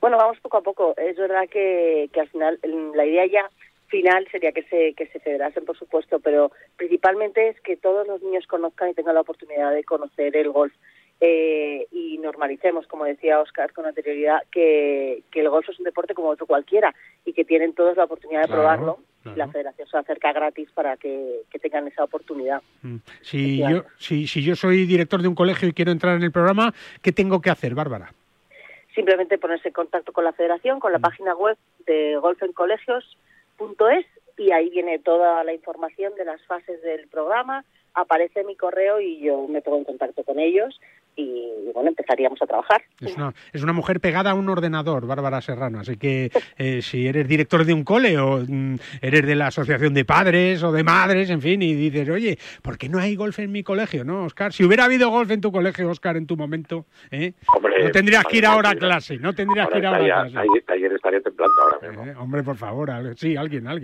[0.00, 0.94] Bueno, vamos poco a poco.
[0.96, 2.58] Es verdad que, que al final
[2.96, 3.48] la idea ya
[3.92, 8.22] final sería que se, que se federasen, por supuesto, pero principalmente es que todos los
[8.22, 10.72] niños conozcan y tengan la oportunidad de conocer el golf.
[11.20, 16.14] Eh, y normalicemos, como decía Oscar con anterioridad, que, que, el golf es un deporte
[16.14, 16.92] como otro cualquiera
[17.24, 18.98] y que tienen todos la oportunidad de probarlo.
[19.36, 22.60] La federación se acerca gratis para que, tengan esa oportunidad.
[22.82, 22.96] Mm.
[23.20, 26.32] Si, yo, si, si yo soy director de un colegio y quiero entrar en el
[26.32, 28.12] programa, ¿qué tengo que hacer, Bárbara?
[28.96, 31.02] Simplemente ponerse en contacto con la federación, con la mm.
[31.02, 33.16] página web de Golf en Colegios
[33.90, 39.00] es y ahí viene toda la información de las fases del programa, aparece mi correo
[39.00, 40.80] y yo me pongo en contacto con ellos
[41.16, 42.82] y bueno, empezaríamos a trabajar.
[43.00, 47.06] Es una, es una mujer pegada a un ordenador, Bárbara Serrano, así que eh, si
[47.06, 50.84] eres director de un cole o mm, eres de la asociación de padres o de
[50.84, 54.24] madres, en fin, y dices, oye, ¿por qué no hay golf en mi colegio, no,
[54.24, 54.52] Oscar?
[54.52, 57.32] Si hubiera habido golf en tu colegio, Oscar, en tu momento, ¿eh?
[57.82, 60.38] no tendrías que ir ahora a clase, no tendrías que ir ahora a clase.
[60.68, 62.06] Ayer, estaría temblando ahora mismo.
[62.06, 63.82] Eh, hombre, por favor, sí, alguien, alguien.